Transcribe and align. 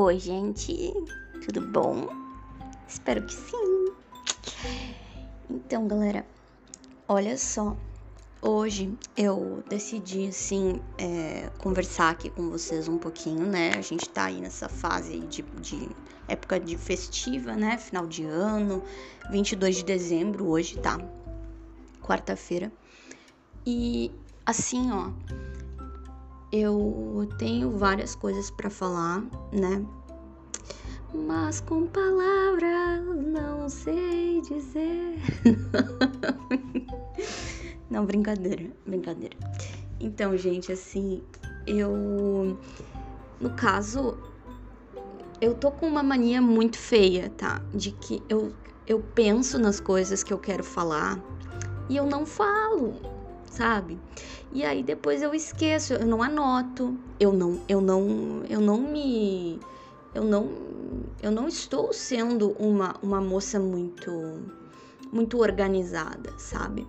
Oi, 0.00 0.16
gente, 0.20 0.94
tudo 1.44 1.60
bom? 1.60 2.06
Espero 2.86 3.20
que 3.20 3.34
sim. 3.34 3.92
Então, 5.50 5.88
galera, 5.88 6.24
olha 7.08 7.36
só. 7.36 7.76
Hoje 8.40 8.96
eu 9.16 9.60
decidi, 9.68 10.28
assim, 10.28 10.80
é, 10.98 11.50
conversar 11.58 12.10
aqui 12.10 12.30
com 12.30 12.48
vocês 12.48 12.86
um 12.86 12.96
pouquinho, 12.96 13.44
né? 13.44 13.72
A 13.76 13.80
gente 13.80 14.08
tá 14.08 14.26
aí 14.26 14.40
nessa 14.40 14.68
fase 14.68 15.18
de, 15.18 15.42
de 15.60 15.88
época 16.28 16.60
de 16.60 16.78
festiva, 16.78 17.56
né? 17.56 17.76
Final 17.76 18.06
de 18.06 18.22
ano, 18.24 18.84
22 19.32 19.78
de 19.78 19.84
dezembro, 19.84 20.46
hoje, 20.46 20.78
tá? 20.78 20.96
Quarta-feira. 22.00 22.70
E 23.66 24.12
assim, 24.46 24.92
ó, 24.92 25.10
eu 26.52 27.28
tenho 27.38 27.76
várias 27.76 28.14
coisas 28.14 28.50
para 28.50 28.70
falar, 28.70 29.22
né? 29.52 29.84
Mas 31.14 31.60
com 31.60 31.86
palavras 31.86 33.16
não 33.16 33.68
sei 33.68 34.40
dizer. 34.42 35.18
não, 37.90 38.04
brincadeira, 38.04 38.70
brincadeira. 38.86 39.36
Então, 40.00 40.36
gente, 40.36 40.72
assim, 40.72 41.22
eu. 41.66 42.58
No 43.40 43.50
caso, 43.50 44.18
eu 45.40 45.54
tô 45.54 45.70
com 45.70 45.86
uma 45.86 46.02
mania 46.02 46.40
muito 46.40 46.78
feia, 46.78 47.30
tá? 47.30 47.62
De 47.72 47.92
que 47.92 48.22
eu, 48.28 48.52
eu 48.86 49.00
penso 49.00 49.58
nas 49.58 49.80
coisas 49.80 50.22
que 50.22 50.32
eu 50.32 50.38
quero 50.38 50.64
falar 50.64 51.22
e 51.88 51.96
eu 51.96 52.06
não 52.06 52.26
falo 52.26 53.17
sabe? 53.58 54.00
E 54.52 54.64
aí 54.64 54.82
depois 54.84 55.20
eu 55.20 55.34
esqueço, 55.34 55.92
eu 55.94 56.06
não 56.06 56.22
anoto, 56.22 56.96
eu 57.18 57.32
não, 57.32 57.60
eu 57.68 57.80
não, 57.80 58.44
eu 58.48 58.60
não 58.60 58.78
me, 58.78 59.58
eu 60.14 60.24
não, 60.24 60.48
eu 61.20 61.32
não 61.32 61.48
estou 61.48 61.92
sendo 61.92 62.52
uma, 62.52 62.94
uma 63.02 63.20
moça 63.20 63.58
muito, 63.58 64.10
muito 65.12 65.38
organizada, 65.38 66.32
sabe? 66.38 66.86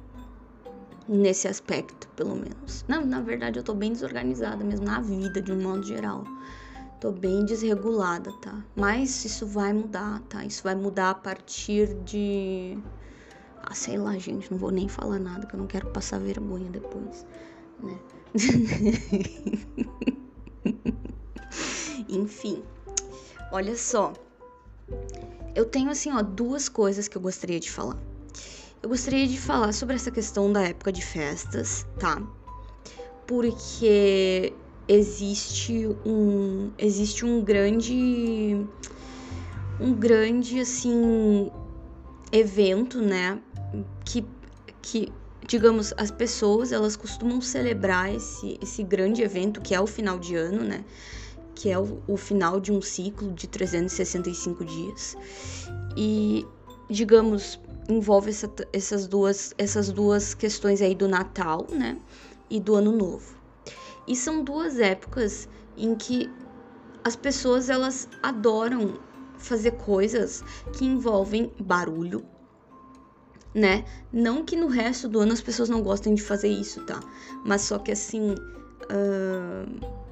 Nesse 1.08 1.48
aspecto, 1.48 2.08
pelo 2.09 2.36
menos. 2.36 2.86
Não, 2.88 3.04
na 3.04 3.20
verdade 3.20 3.58
eu 3.58 3.64
tô 3.64 3.73
bem 3.73 3.92
desorganizada 3.92 4.64
mesmo 4.64 4.86
na 4.86 5.02
vida 5.02 5.42
de 5.42 5.52
um 5.52 5.59
modo 5.59 5.83
geral. 5.83 6.23
Tô 7.02 7.11
bem 7.11 7.45
desregulada, 7.45 8.31
tá? 8.42 8.64
Mas 8.76 9.26
isso 9.26 9.48
vai 9.48 9.73
mudar, 9.73 10.22
tá? 10.30 10.45
Isso 10.45 10.61
vai 10.61 10.76
mudar 10.76 11.11
a 11.11 11.16
partir 11.16 11.95
de 12.04 12.78
ah, 13.70 13.75
sei 13.75 13.98
lá, 13.98 14.17
gente, 14.17 14.52
não 14.52 14.58
vou 14.58 14.72
nem 14.72 14.88
falar 14.88 15.20
nada, 15.20 15.45
que 15.45 15.53
eu 15.53 15.59
não 15.59 15.67
quero 15.67 15.88
passar 15.88 16.20
vergonha 16.20 16.70
depois, 16.70 17.25
né? 17.80 18.00
Enfim, 22.09 22.64
olha 23.52 23.76
só. 23.76 24.14
Eu 25.53 25.66
tenho, 25.66 25.92
assim, 25.92 26.11
ó, 26.11 26.23
duas 26.23 26.67
coisas 26.67 27.08
que 27.08 27.16
eu 27.16 27.22
gostaria 27.22 27.59
de 27.59 27.70
falar. 27.70 27.98
Eu 28.81 28.89
gostaria 28.89 29.28
de 29.28 29.38
falar 29.38 29.72
sobre 29.73 29.95
essa 29.95 30.09
questão 30.09 30.52
da 30.52 30.64
época 30.64 30.92
de 30.92 31.04
festas, 31.04 31.86
tá? 32.00 32.20
Porque 33.28 34.52
existe 34.88 35.88
um 36.04 36.72
existe 36.76 37.23
um 37.23 37.44
grande 37.44 38.66
um 39.80 39.94
grande 39.94 40.59
assim 40.59 41.52
evento, 42.31 43.00
né, 43.00 43.39
que, 44.06 44.25
que 44.81 45.12
digamos, 45.48 45.94
as 45.98 46.12
pessoas 46.12 46.72
elas 46.72 46.95
costumam 46.95 47.42
celebrar 47.42 48.14
esse, 48.14 48.58
esse 48.61 48.84
grande 48.84 49.22
evento 49.22 49.61
que 49.61 49.73
é 49.73 49.81
o 49.81 49.88
final 49.88 50.20
de 50.20 50.36
ano, 50.36 50.64
né? 50.64 50.84
Que 51.56 51.70
é 51.72 51.80
o, 51.80 52.02
o 52.08 52.17
final 52.17 52.59
de 52.59 52.72
um 52.72 52.81
ciclo 52.81 53.31
de 53.31 53.48
365 53.48 54.64
dias. 54.64 55.17
E, 55.98 56.45
digamos, 56.89 57.60
envolve 57.89 58.30
essa, 58.30 58.49
essas, 58.71 59.08
duas, 59.08 59.54
essas 59.58 59.92
duas 59.92 60.33
questões 60.33 60.82
aí 60.82 60.93
do 60.93 61.08
Natal, 61.08 61.66
né? 61.72 61.98
E 62.49 62.60
do 62.60 62.76
Ano 62.76 62.92
Novo. 62.92 63.36
E 64.08 64.16
são 64.16 64.43
duas 64.43 64.80
épocas 64.80 65.49
em 65.77 65.95
que 65.95 66.30
as 67.04 67.16
pessoas 67.16 67.70
elas 67.70 68.08
adoram 68.22 68.99
fazer 69.38 69.72
coisas 69.72 70.43
que 70.73 70.86
envolvem 70.86 71.52
barulho, 71.60 72.26
né? 73.59 73.83
Não 74.11 74.43
que 74.43 74.55
no 74.55 74.67
resto 74.67 75.08
do 75.08 75.20
ano 75.20 75.33
as 75.33 75.42
pessoas 75.42 75.70
não 75.70 75.81
gostem 75.81 76.15
de 76.15 76.21
fazer 76.21 76.47
isso, 76.47 76.81
tá? 76.86 76.99
Mas 77.45 77.61
só 77.61 77.77
que 77.77 77.92
assim. 77.92 78.36
Uh... 78.89 80.09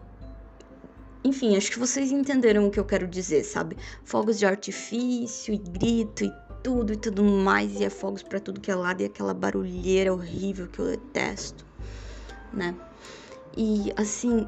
Enfim, 1.24 1.58
acho 1.58 1.72
que 1.72 1.80
vocês 1.80 2.12
entenderam 2.12 2.68
o 2.68 2.72
que 2.72 2.80
eu 2.80 2.86
quero 2.86 3.08
dizer, 3.08 3.44
sabe? 3.44 3.76
Fogos 4.06 4.38
de 4.40 4.46
artifício 4.46 5.54
e 5.54 5.58
grito 5.58 6.24
e 6.24 6.32
tudo 6.64 6.94
e 6.94 6.96
tudo 6.96 7.24
mais, 7.24 7.80
e 7.80 7.84
é 7.84 7.90
fogos 7.90 8.24
para 8.24 8.40
tudo 8.40 8.62
que 8.62 8.72
é 8.72 8.76
lado 8.76 9.02
e 9.02 9.06
aquela 9.06 9.34
barulheira 9.34 10.14
horrível 10.14 10.68
que 10.68 10.80
eu 10.80 10.86
detesto, 10.86 11.66
né? 12.54 12.76
E 13.58 13.92
assim, 13.98 14.48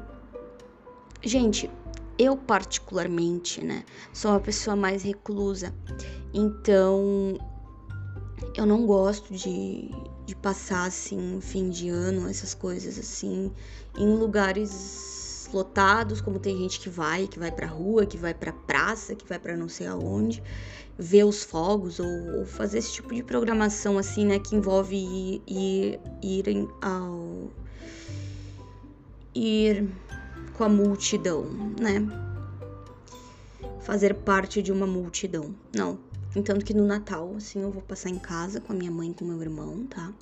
gente, 1.22 1.70
eu 2.18 2.36
particularmente, 2.36 3.62
né, 3.64 3.84
sou 4.12 4.30
uma 4.30 4.40
pessoa 4.40 4.76
mais 4.76 5.02
reclusa. 5.02 5.74
Então, 6.32 7.38
eu 8.56 8.66
não 8.66 8.86
gosto 8.86 9.32
de, 9.32 9.90
de 10.26 10.34
passar 10.34 10.86
assim 10.86 11.40
fim 11.40 11.70
de 11.70 11.88
ano, 11.88 12.28
essas 12.28 12.54
coisas 12.54 12.98
assim, 12.98 13.50
em 13.96 14.14
lugares 14.14 15.48
lotados, 15.52 16.20
como 16.20 16.38
tem 16.38 16.56
gente 16.58 16.80
que 16.80 16.88
vai, 16.88 17.26
que 17.26 17.38
vai 17.38 17.50
pra 17.50 17.66
rua, 17.66 18.06
que 18.06 18.16
vai 18.16 18.32
pra 18.32 18.52
praça, 18.52 19.14
que 19.14 19.26
vai 19.26 19.38
pra 19.38 19.56
não 19.56 19.68
sei 19.68 19.86
aonde, 19.86 20.42
ver 20.98 21.24
os 21.24 21.42
fogos 21.42 21.98
ou, 21.98 22.38
ou 22.38 22.46
fazer 22.46 22.78
esse 22.78 22.92
tipo 22.92 23.14
de 23.14 23.22
programação 23.22 23.98
assim, 23.98 24.24
né, 24.24 24.38
que 24.38 24.54
envolve 24.54 24.96
ir, 24.96 25.42
ir, 25.46 26.00
ir 26.22 26.68
ao 26.80 27.50
ir 29.34 29.88
com 30.56 30.64
a 30.64 30.68
multidão, 30.68 31.44
né? 31.80 32.06
Fazer 33.80 34.14
parte 34.14 34.62
de 34.62 34.70
uma 34.70 34.86
multidão. 34.86 35.54
Não, 35.74 35.98
Entanto 36.34 36.64
que 36.64 36.72
no 36.72 36.86
Natal, 36.86 37.34
assim, 37.36 37.62
eu 37.62 37.70
vou 37.70 37.82
passar 37.82 38.08
em 38.08 38.18
casa 38.18 38.60
com 38.60 38.72
a 38.72 38.76
minha 38.76 38.90
mãe 38.90 39.10
e 39.10 39.14
com 39.14 39.24
meu 39.24 39.40
irmão, 39.42 39.84
tá? 39.86 40.12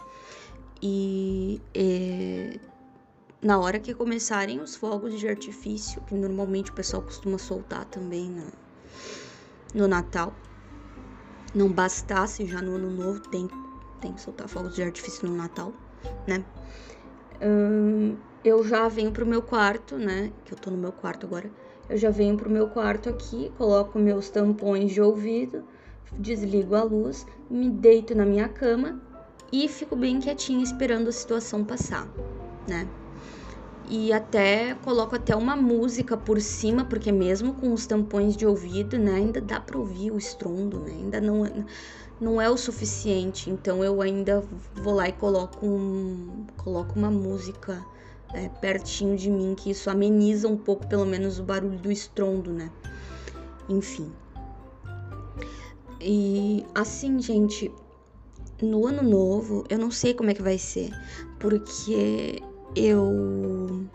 E 0.81 1.61
é, 1.75 2.59
na 3.43 3.59
hora 3.59 3.79
que 3.79 3.93
começarem 3.93 4.59
os 4.61 4.75
fogos 4.75 5.19
de 5.19 5.29
artifício, 5.29 6.01
que 6.03 6.15
normalmente 6.15 6.71
o 6.71 6.75
pessoal 6.75 7.03
costuma 7.03 7.37
soltar 7.37 7.85
também 7.85 8.31
no, 8.31 8.47
no 9.75 9.89
Natal, 9.89 10.35
não 11.55 11.71
bastasse 11.71 12.47
já 12.47 12.63
no 12.63 12.77
Ano 12.77 12.91
Novo, 12.91 13.21
tem, 13.29 13.47
tem 14.01 14.15
que 14.15 14.21
soltar 14.21 14.49
fogos 14.49 14.75
de 14.75 14.83
artifício 14.83 15.29
no 15.29 15.37
Natal, 15.37 15.75
né? 16.27 16.43
Hum, 17.43 18.17
eu 18.43 18.65
já 18.65 18.89
venho 18.89 19.13
pro 19.13 19.27
meu 19.27 19.43
quarto, 19.43 19.99
né? 19.99 20.33
Que 20.47 20.55
eu 20.55 20.59
tô 20.59 20.71
no 20.71 20.79
meu 20.79 20.93
quarto 20.93 21.27
agora. 21.27 21.51
Eu 21.89 21.99
já 21.99 22.11
venho 22.11 22.37
pro 22.37 22.49
meu 22.49 22.69
quarto 22.69 23.11
aqui, 23.11 23.53
coloco 23.59 23.99
meus 23.99 24.31
tampões 24.31 24.93
de 24.93 25.03
ouvido 25.03 25.65
desligo 26.17 26.75
a 26.75 26.83
luz, 26.83 27.27
me 27.51 27.69
deito 27.71 28.15
na 28.15 28.25
minha 28.25 28.49
cama 28.49 29.01
e 29.53 29.69
fico 29.69 29.97
bem 29.97 30.21
quietinha 30.21 30.63
esperando 30.63 31.09
a 31.09 31.13
situação 31.13 31.65
passar, 31.65 32.09
né? 32.67 32.89
E 33.91 34.13
até 34.13 34.75
coloco 34.85 35.17
até 35.17 35.35
uma 35.35 35.57
música 35.57 36.15
por 36.15 36.39
cima, 36.41 36.85
porque 36.85 37.11
mesmo 37.11 37.55
com 37.55 37.73
os 37.73 37.87
tampões 37.87 38.37
de 38.37 38.47
ouvido, 38.47 38.99
né, 38.99 39.15
ainda 39.15 39.41
dá 39.41 39.59
para 39.59 39.79
ouvir 39.79 40.11
o 40.11 40.19
estrondo, 40.19 40.79
né? 40.81 40.93
Ainda 40.93 41.21
não 41.23 41.47
é, 41.47 41.65
não 42.21 42.41
é 42.41 42.51
o 42.51 42.57
suficiente. 42.57 43.49
Então 43.49 43.83
eu 43.83 44.03
ainda 44.03 44.45
vou 44.75 44.95
lá 44.95 45.09
e 45.09 45.13
coloco 45.13 45.65
um, 45.65 46.45
coloco 46.59 46.99
uma 46.99 47.11
música 47.11 47.82
é, 48.35 48.50
pertinho 48.61 49.17
de 49.17 49.31
mim 49.31 49.55
que 49.56 49.71
isso 49.71 49.88
ameniza 49.88 50.47
um 50.49 50.56
pouco, 50.56 50.87
pelo 50.87 51.06
menos 51.06 51.38
o 51.38 51.43
barulho 51.43 51.79
do 51.79 51.91
estrondo, 51.91 52.53
né? 52.53 52.71
Enfim. 53.71 54.12
E 56.00 56.65
assim, 56.75 57.21
gente, 57.21 57.73
no 58.62 58.87
ano 58.87 59.03
novo, 59.03 59.65
eu 59.69 59.79
não 59.79 59.91
sei 59.91 60.15
como 60.15 60.31
é 60.31 60.35
que 60.35 60.43
vai 60.43 60.59
ser, 60.59 60.91
porque 61.39 62.41
eu 62.77 63.89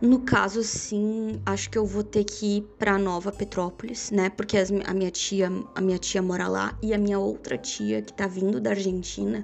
no 0.00 0.20
caso, 0.20 0.62
sim, 0.62 1.40
acho 1.46 1.70
que 1.70 1.78
eu 1.78 1.86
vou 1.86 2.04
ter 2.04 2.22
que 2.24 2.58
ir 2.58 2.62
para 2.78 2.98
Nova 2.98 3.32
Petrópolis, 3.32 4.10
né? 4.10 4.28
Porque 4.28 4.58
as, 4.58 4.70
a 4.70 4.92
minha 4.92 5.10
tia, 5.10 5.50
a 5.74 5.80
minha 5.80 5.98
tia 5.98 6.20
mora 6.20 6.46
lá 6.46 6.76
e 6.82 6.92
a 6.92 6.98
minha 6.98 7.18
outra 7.18 7.56
tia 7.56 8.02
que 8.02 8.12
tá 8.12 8.26
vindo 8.26 8.60
da 8.60 8.70
Argentina, 8.70 9.42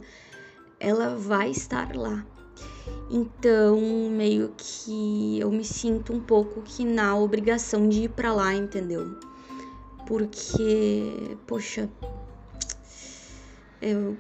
ela 0.79 1.17
vai 1.17 1.51
estar 1.51 1.97
lá. 1.97 2.27
Então, 3.11 3.81
meio 4.11 4.53
que 4.57 5.41
eu 5.41 5.51
me 5.51 5.65
sinto 5.65 6.13
um 6.13 6.21
pouco 6.21 6.61
que 6.63 6.85
na 6.85 7.17
obrigação 7.17 7.89
de 7.89 8.05
ir 8.05 8.11
para 8.11 8.33
lá, 8.33 8.55
entendeu? 8.55 9.19
Porque, 10.13 11.39
poxa, 11.47 11.89
eu 13.81 14.15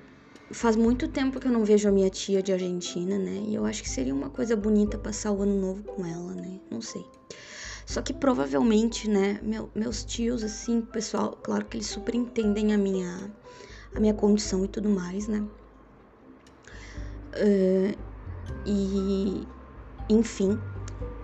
faz 0.50 0.74
muito 0.74 1.06
tempo 1.06 1.38
que 1.38 1.46
eu 1.46 1.52
não 1.52 1.66
vejo 1.66 1.86
a 1.86 1.92
minha 1.92 2.08
tia 2.08 2.42
de 2.42 2.50
Argentina, 2.50 3.18
né? 3.18 3.44
E 3.46 3.54
eu 3.54 3.66
acho 3.66 3.82
que 3.82 3.90
seria 3.90 4.14
uma 4.14 4.30
coisa 4.30 4.56
bonita 4.56 4.96
passar 4.96 5.32
o 5.32 5.42
ano 5.42 5.60
novo 5.60 5.82
com 5.82 6.06
ela, 6.06 6.34
né? 6.34 6.58
Não 6.70 6.80
sei. 6.80 7.04
Só 7.84 8.00
que 8.00 8.14
provavelmente, 8.14 9.06
né, 9.06 9.38
meu, 9.42 9.70
meus 9.74 10.02
tios, 10.02 10.42
assim, 10.42 10.80
pessoal, 10.80 11.38
claro 11.42 11.66
que 11.66 11.76
eles 11.76 11.88
super 11.88 12.14
entendem 12.14 12.72
a 12.72 12.78
minha, 12.78 13.30
a 13.94 14.00
minha 14.00 14.14
condição 14.14 14.64
e 14.64 14.68
tudo 14.68 14.88
mais, 14.88 15.28
né? 15.28 15.44
Uh, 17.36 17.98
e, 18.64 19.46
enfim, 20.08 20.58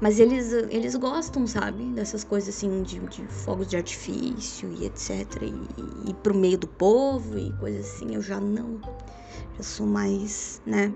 mas 0.00 0.20
eles, 0.20 0.52
eles 0.70 0.94
gostam, 0.94 1.46
sabe? 1.46 1.84
Dessas 1.92 2.22
coisas 2.22 2.54
assim, 2.54 2.82
de, 2.82 3.00
de 3.00 3.26
fogos 3.26 3.66
de 3.66 3.76
artifício 3.76 4.70
e 4.72 4.84
etc. 4.84 5.26
E, 5.42 6.10
e 6.10 6.14
pro 6.14 6.34
meio 6.34 6.56
do 6.56 6.68
povo 6.68 7.36
e 7.38 7.52
coisas 7.54 7.86
assim. 7.86 8.14
Eu 8.14 8.22
já 8.22 8.38
não. 8.40 8.80
Já 9.56 9.62
sou 9.62 9.86
mais, 9.86 10.62
né? 10.64 10.92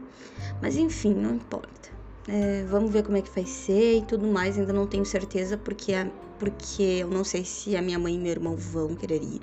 Mas 0.60 0.76
enfim, 0.76 1.14
não 1.14 1.34
importa. 1.34 1.90
É, 2.28 2.64
vamos 2.68 2.92
ver 2.92 3.02
como 3.02 3.16
é 3.16 3.22
que 3.22 3.30
vai 3.30 3.44
ser 3.44 3.98
e 3.98 4.02
tudo 4.02 4.26
mais. 4.26 4.56
Ainda 4.56 4.72
não 4.72 4.86
tenho 4.86 5.04
certeza 5.04 5.56
porque, 5.56 5.92
porque 6.38 6.82
eu 6.82 7.08
não 7.08 7.24
sei 7.24 7.44
se 7.44 7.76
a 7.76 7.82
minha 7.82 7.98
mãe 7.98 8.14
e 8.14 8.18
meu 8.18 8.30
irmão 8.30 8.56
vão 8.56 8.94
querer 8.94 9.22
ir. 9.22 9.40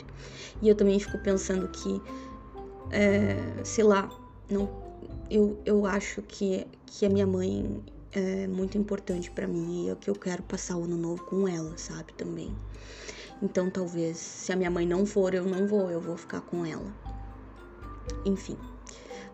E 0.62 0.70
eu 0.70 0.76
também 0.76 0.98
fico 1.00 1.18
pensando 1.18 1.68
que, 1.68 2.02
é, 2.92 3.38
sei 3.66 3.84
lá, 3.84 4.10
não, 4.50 4.70
eu, 5.30 5.58
eu 5.66 5.86
acho 5.86 6.22
que, 6.22 6.66
que 6.86 7.06
a 7.06 7.10
minha 7.10 7.28
mãe 7.28 7.84
é 8.12 8.48
muito 8.48 8.78
importante 8.78 9.30
para 9.30 9.48
mim 9.48 9.86
e 9.86 9.90
é 9.90 9.96
que 9.96 10.10
eu 10.10 10.16
quero 10.16 10.44
passar 10.44 10.78
o 10.78 10.84
ano 10.84 10.98
novo 10.98 11.24
com 11.26 11.48
ela, 11.48 11.78
sabe? 11.78 12.14
Também. 12.14 12.56
Então 13.42 13.70
talvez, 13.70 14.18
se 14.18 14.52
a 14.52 14.56
minha 14.56 14.70
mãe 14.70 14.86
não 14.86 15.06
for, 15.06 15.34
eu 15.34 15.46
não 15.46 15.68
vou, 15.68 15.90
eu 15.90 16.02
vou 16.02 16.18
ficar 16.18 16.42
com 16.42 16.66
ela. 16.66 16.94
Enfim. 18.26 18.58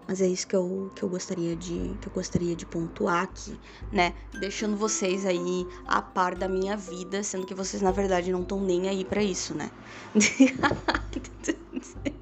Mas 0.08 0.22
é 0.22 0.28
isso 0.28 0.46
que 0.48 0.56
eu, 0.56 0.92
que 0.96 1.02
eu 1.02 1.10
gostaria 1.10 1.56
de 1.56 1.98
que 2.00 2.08
eu 2.08 2.14
gostaria 2.14 2.56
de 2.56 2.64
pontuar 2.64 3.24
aqui, 3.24 3.60
né? 3.92 4.14
Deixando 4.40 4.78
vocês 4.78 5.26
aí 5.26 5.66
a 5.88 6.00
par 6.00 6.36
da 6.36 6.48
minha 6.48 6.78
vida, 6.78 7.24
sendo 7.24 7.46
que 7.46 7.56
vocês 7.56 7.82
na 7.82 7.92
verdade 7.92 8.32
não 8.32 8.44
estão 8.44 8.62
nem 8.62 8.88
aí 8.88 9.04
para 9.04 9.24
isso, 9.24 9.56
né? 9.56 9.72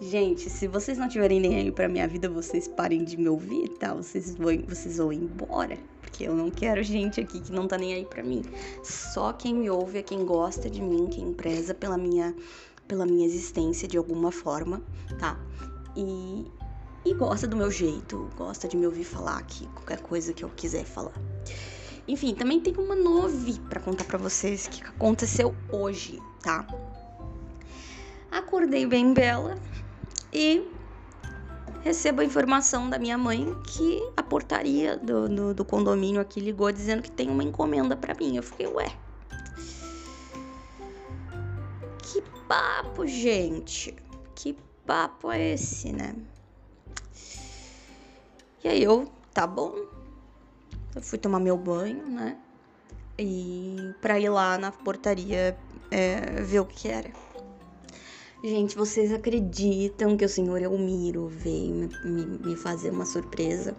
Gente, 0.00 0.48
se 0.48 0.66
vocês 0.66 0.98
não 0.98 1.08
tiverem 1.08 1.40
nem 1.40 1.56
aí 1.56 1.72
pra 1.72 1.88
minha 1.88 2.08
vida, 2.08 2.28
vocês 2.28 2.66
parem 2.66 3.04
de 3.04 3.16
me 3.16 3.28
ouvir, 3.28 3.68
tá? 3.78 3.94
Vocês 3.94 4.34
vão, 4.34 4.58
vocês 4.66 4.96
vão 4.96 5.12
embora. 5.12 5.78
Porque 6.00 6.24
eu 6.24 6.34
não 6.34 6.50
quero 6.50 6.82
gente 6.82 7.20
aqui 7.20 7.40
que 7.40 7.52
não 7.52 7.68
tá 7.68 7.78
nem 7.78 7.94
aí 7.94 8.04
pra 8.04 8.22
mim. 8.22 8.42
Só 8.82 9.32
quem 9.32 9.54
me 9.54 9.70
ouve 9.70 9.98
é 9.98 10.02
quem 10.02 10.24
gosta 10.24 10.68
de 10.68 10.82
mim, 10.82 11.06
quem 11.06 11.32
preza 11.32 11.74
pela 11.74 11.96
minha, 11.96 12.34
pela 12.88 13.06
minha 13.06 13.26
existência 13.26 13.86
de 13.86 13.96
alguma 13.96 14.32
forma, 14.32 14.82
tá? 15.18 15.38
E, 15.96 16.46
e 17.04 17.14
gosta 17.14 17.46
do 17.46 17.56
meu 17.56 17.70
jeito, 17.70 18.28
gosta 18.36 18.66
de 18.66 18.76
me 18.76 18.86
ouvir 18.86 19.04
falar 19.04 19.38
aqui, 19.38 19.66
qualquer 19.68 20.00
coisa 20.00 20.32
que 20.32 20.44
eu 20.44 20.50
quiser 20.50 20.84
falar. 20.84 21.14
Enfim, 22.08 22.34
também 22.34 22.60
tem 22.60 22.74
uma 22.76 22.96
novi 22.96 23.60
para 23.68 23.78
contar 23.80 24.04
para 24.04 24.18
vocês 24.18 24.66
que 24.66 24.82
aconteceu 24.82 25.54
hoje, 25.70 26.18
tá? 26.42 26.66
Acordei 28.30 28.86
bem 28.86 29.12
bela 29.12 29.58
e 30.32 30.70
recebo 31.82 32.20
a 32.20 32.24
informação 32.24 32.88
da 32.88 32.98
minha 32.98 33.18
mãe 33.18 33.54
que 33.66 34.00
a 34.16 34.22
portaria 34.22 34.96
do, 34.96 35.28
do, 35.28 35.54
do 35.54 35.64
condomínio 35.64 36.20
aqui 36.20 36.40
ligou 36.40 36.70
dizendo 36.70 37.02
que 37.02 37.10
tem 37.10 37.28
uma 37.28 37.42
encomenda 37.42 37.96
para 37.96 38.14
mim. 38.14 38.36
Eu 38.36 38.42
fiquei, 38.42 38.66
ué. 38.66 38.92
Que 42.02 42.22
papo, 42.46 43.06
gente. 43.06 43.94
Que 44.34 44.56
papo 44.86 45.30
é 45.30 45.54
esse, 45.54 45.92
né? 45.92 46.14
E 48.62 48.68
aí 48.68 48.82
eu, 48.82 49.10
tá 49.32 49.46
bom. 49.46 49.74
Eu 50.94 51.02
fui 51.02 51.18
tomar 51.18 51.40
meu 51.40 51.56
banho, 51.56 52.06
né? 52.06 52.36
E 53.18 53.94
pra 54.00 54.18
ir 54.18 54.28
lá 54.28 54.58
na 54.58 54.70
portaria 54.70 55.56
é, 55.90 56.42
ver 56.42 56.60
o 56.60 56.64
que 56.64 56.88
era. 56.88 57.10
Gente, 58.42 58.74
vocês 58.74 59.12
acreditam 59.12 60.16
que 60.16 60.24
o 60.24 60.28
senhor 60.28 60.62
Elmiro 60.62 61.26
veio 61.26 61.74
me, 61.74 61.88
me, 62.02 62.24
me 62.38 62.56
fazer 62.56 62.88
uma 62.88 63.04
surpresa? 63.04 63.76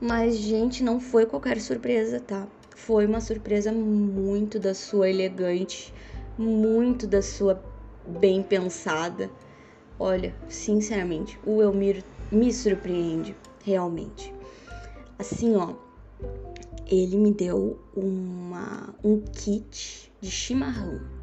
Mas, 0.00 0.36
gente, 0.36 0.84
não 0.84 1.00
foi 1.00 1.26
qualquer 1.26 1.60
surpresa, 1.60 2.20
tá? 2.20 2.46
Foi 2.76 3.04
uma 3.04 3.20
surpresa 3.20 3.72
muito 3.72 4.60
da 4.60 4.72
sua 4.72 5.10
elegante, 5.10 5.92
muito 6.38 7.04
da 7.08 7.20
sua 7.20 7.60
bem 8.06 8.40
pensada. 8.40 9.28
Olha, 9.98 10.32
sinceramente, 10.48 11.36
o 11.44 11.60
Elmiro 11.60 12.04
me 12.30 12.52
surpreende, 12.52 13.34
realmente. 13.64 14.32
Assim, 15.18 15.56
ó, 15.56 15.74
ele 16.86 17.16
me 17.16 17.32
deu 17.32 17.80
uma, 17.96 18.94
um 19.02 19.20
kit 19.20 20.12
de 20.20 20.30
chimarrão 20.30 21.21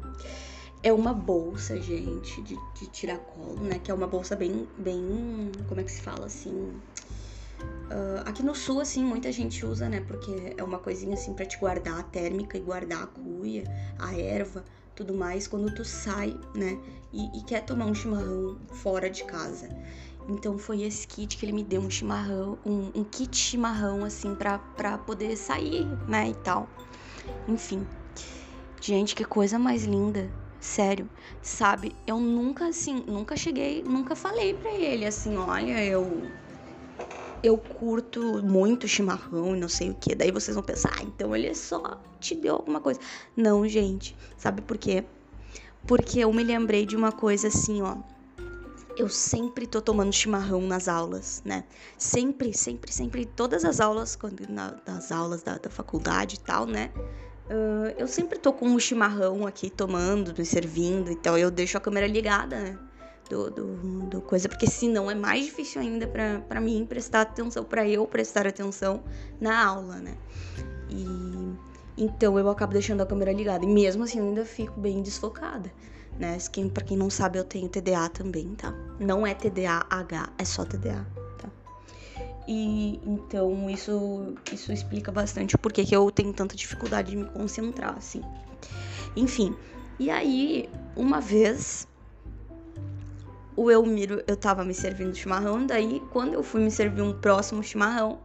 é 0.82 0.92
uma 0.92 1.12
bolsa, 1.12 1.80
gente, 1.80 2.40
de, 2.42 2.56
de 2.74 2.86
tiracolo, 2.86 3.60
né? 3.60 3.78
Que 3.78 3.90
é 3.90 3.94
uma 3.94 4.06
bolsa 4.06 4.34
bem, 4.34 4.66
bem, 4.78 5.52
como 5.68 5.80
é 5.80 5.84
que 5.84 5.92
se 5.92 6.00
fala 6.00 6.26
assim? 6.26 6.72
Uh, 7.90 8.20
aqui 8.24 8.42
no 8.42 8.54
sul, 8.54 8.80
assim, 8.80 9.04
muita 9.04 9.30
gente 9.30 9.66
usa, 9.66 9.88
né? 9.88 10.00
Porque 10.00 10.54
é 10.56 10.62
uma 10.62 10.78
coisinha 10.78 11.14
assim 11.14 11.34
para 11.34 11.44
te 11.44 11.58
guardar 11.58 12.00
a 12.00 12.02
térmica 12.02 12.56
e 12.56 12.60
guardar 12.60 13.02
a 13.02 13.06
cuia, 13.06 13.64
a 13.98 14.14
erva, 14.14 14.64
tudo 14.94 15.12
mais, 15.12 15.46
quando 15.46 15.74
tu 15.74 15.84
sai, 15.84 16.38
né? 16.54 16.78
E, 17.12 17.38
e 17.38 17.42
quer 17.44 17.64
tomar 17.64 17.86
um 17.86 17.94
chimarrão 17.94 18.58
fora 18.70 19.10
de 19.10 19.24
casa. 19.24 19.68
Então 20.28 20.56
foi 20.56 20.82
esse 20.82 21.06
kit 21.06 21.36
que 21.36 21.44
ele 21.44 21.52
me 21.52 21.64
deu, 21.64 21.82
um 21.82 21.90
chimarrão, 21.90 22.58
um, 22.64 22.90
um 22.94 23.04
kit 23.04 23.36
chimarrão, 23.36 24.04
assim, 24.04 24.34
pra, 24.34 24.58
pra 24.58 24.96
poder 24.96 25.36
sair, 25.36 25.84
né? 26.08 26.30
E 26.30 26.34
tal. 26.34 26.68
Enfim. 27.48 27.86
Gente, 28.80 29.14
que 29.14 29.24
coisa 29.24 29.58
mais 29.58 29.84
linda. 29.84 30.30
Sério, 30.60 31.08
sabe? 31.40 31.96
Eu 32.06 32.20
nunca, 32.20 32.66
assim, 32.68 33.02
nunca 33.06 33.34
cheguei, 33.34 33.82
nunca 33.82 34.14
falei 34.14 34.52
pra 34.54 34.70
ele 34.74 35.06
assim, 35.06 35.36
olha, 35.36 35.82
eu. 35.82 36.30
Eu 37.42 37.56
curto 37.56 38.42
muito 38.44 38.86
chimarrão 38.86 39.56
e 39.56 39.58
não 39.58 39.68
sei 39.68 39.88
o 39.88 39.94
que. 39.94 40.14
Daí 40.14 40.30
vocês 40.30 40.54
vão 40.54 40.62
pensar, 40.62 40.90
ah, 40.98 41.02
então 41.02 41.34
ele 41.34 41.54
só 41.54 41.98
te 42.20 42.34
deu 42.34 42.56
alguma 42.56 42.80
coisa. 42.80 43.00
Não, 43.34 43.66
gente. 43.66 44.14
Sabe 44.36 44.60
por 44.60 44.76
quê? 44.76 45.02
Porque 45.86 46.20
eu 46.20 46.30
me 46.34 46.44
lembrei 46.44 46.84
de 46.84 46.94
uma 46.94 47.10
coisa 47.10 47.48
assim, 47.48 47.80
ó. 47.80 47.96
Eu 48.98 49.08
sempre 49.08 49.66
tô 49.66 49.80
tomando 49.80 50.12
chimarrão 50.12 50.60
nas 50.60 50.86
aulas, 50.86 51.40
né? 51.42 51.64
Sempre, 51.96 52.52
sempre, 52.52 52.92
sempre. 52.92 53.24
Todas 53.24 53.64
as 53.64 53.80
aulas, 53.80 54.14
quando 54.14 54.46
na, 54.46 54.76
nas 54.86 55.10
aulas 55.10 55.42
da, 55.42 55.56
da 55.56 55.70
faculdade 55.70 56.34
e 56.34 56.40
tal, 56.40 56.66
né? 56.66 56.90
Uh, 57.50 57.92
eu 57.98 58.06
sempre 58.06 58.38
tô 58.38 58.52
com 58.52 58.64
um 58.64 58.78
chimarrão 58.78 59.44
aqui 59.44 59.68
tomando, 59.68 60.32
me 60.38 60.46
servindo, 60.46 61.10
então 61.10 61.36
eu 61.36 61.50
deixo 61.50 61.76
a 61.76 61.80
câmera 61.80 62.06
ligada, 62.06 62.60
né? 62.60 62.78
Do, 63.28 63.50
do, 63.50 64.06
do 64.06 64.20
coisa, 64.20 64.48
porque 64.48 64.68
senão 64.68 65.10
é 65.10 65.16
mais 65.16 65.46
difícil 65.46 65.80
ainda 65.80 66.06
para 66.06 66.60
mim 66.60 66.86
prestar 66.88 67.22
atenção, 67.22 67.64
para 67.64 67.88
eu 67.88 68.06
prestar 68.06 68.46
atenção 68.46 69.02
na 69.40 69.66
aula, 69.66 69.96
né? 69.96 70.16
E 70.88 71.04
então 71.98 72.38
eu 72.38 72.48
acabo 72.48 72.72
deixando 72.72 73.00
a 73.00 73.06
câmera 73.06 73.32
ligada, 73.32 73.64
e 73.64 73.68
mesmo 73.68 74.04
assim 74.04 74.20
eu 74.20 74.26
ainda 74.26 74.44
fico 74.44 74.78
bem 74.80 75.02
desfocada, 75.02 75.72
né? 76.18 76.38
Pra 76.72 76.84
quem 76.84 76.96
não 76.96 77.10
sabe, 77.10 77.38
eu 77.38 77.44
tenho 77.44 77.68
TDA 77.68 78.08
também, 78.08 78.54
tá? 78.54 78.72
Não 79.00 79.26
é 79.26 79.34
TDAH, 79.34 80.32
é 80.38 80.44
só 80.44 80.64
TDA. 80.64 81.04
E 82.52 83.00
então 83.06 83.70
isso, 83.70 84.34
isso 84.52 84.72
explica 84.72 85.12
bastante 85.12 85.56
porquê 85.56 85.84
que 85.84 85.94
eu 85.94 86.10
tenho 86.10 86.32
tanta 86.32 86.56
dificuldade 86.56 87.12
de 87.12 87.16
me 87.16 87.24
concentrar, 87.26 87.96
assim. 87.96 88.22
Enfim, 89.14 89.56
e 90.00 90.10
aí, 90.10 90.68
uma 90.96 91.20
vez, 91.20 91.86
o 93.54 93.70
Elmiro, 93.70 94.20
eu 94.26 94.36
tava 94.36 94.64
me 94.64 94.74
servindo 94.74 95.14
chimarrão, 95.14 95.64
daí 95.64 96.02
quando 96.10 96.34
eu 96.34 96.42
fui 96.42 96.60
me 96.60 96.72
servir 96.72 97.02
um 97.02 97.12
próximo 97.12 97.62
chimarrão, 97.62 98.18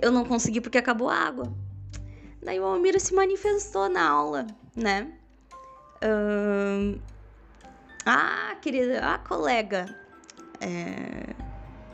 eu 0.00 0.10
não 0.10 0.24
consegui 0.24 0.62
porque 0.62 0.78
acabou 0.78 1.10
a 1.10 1.14
água. 1.14 1.52
Daí 2.42 2.58
o 2.58 2.74
Elmiro 2.74 2.98
se 2.98 3.14
manifestou 3.14 3.90
na 3.90 4.08
aula, 4.08 4.46
né? 4.74 5.12
Ah, 8.06 8.56
querida, 8.62 9.00
ah, 9.04 9.18
colega, 9.18 9.84
é 10.58 11.51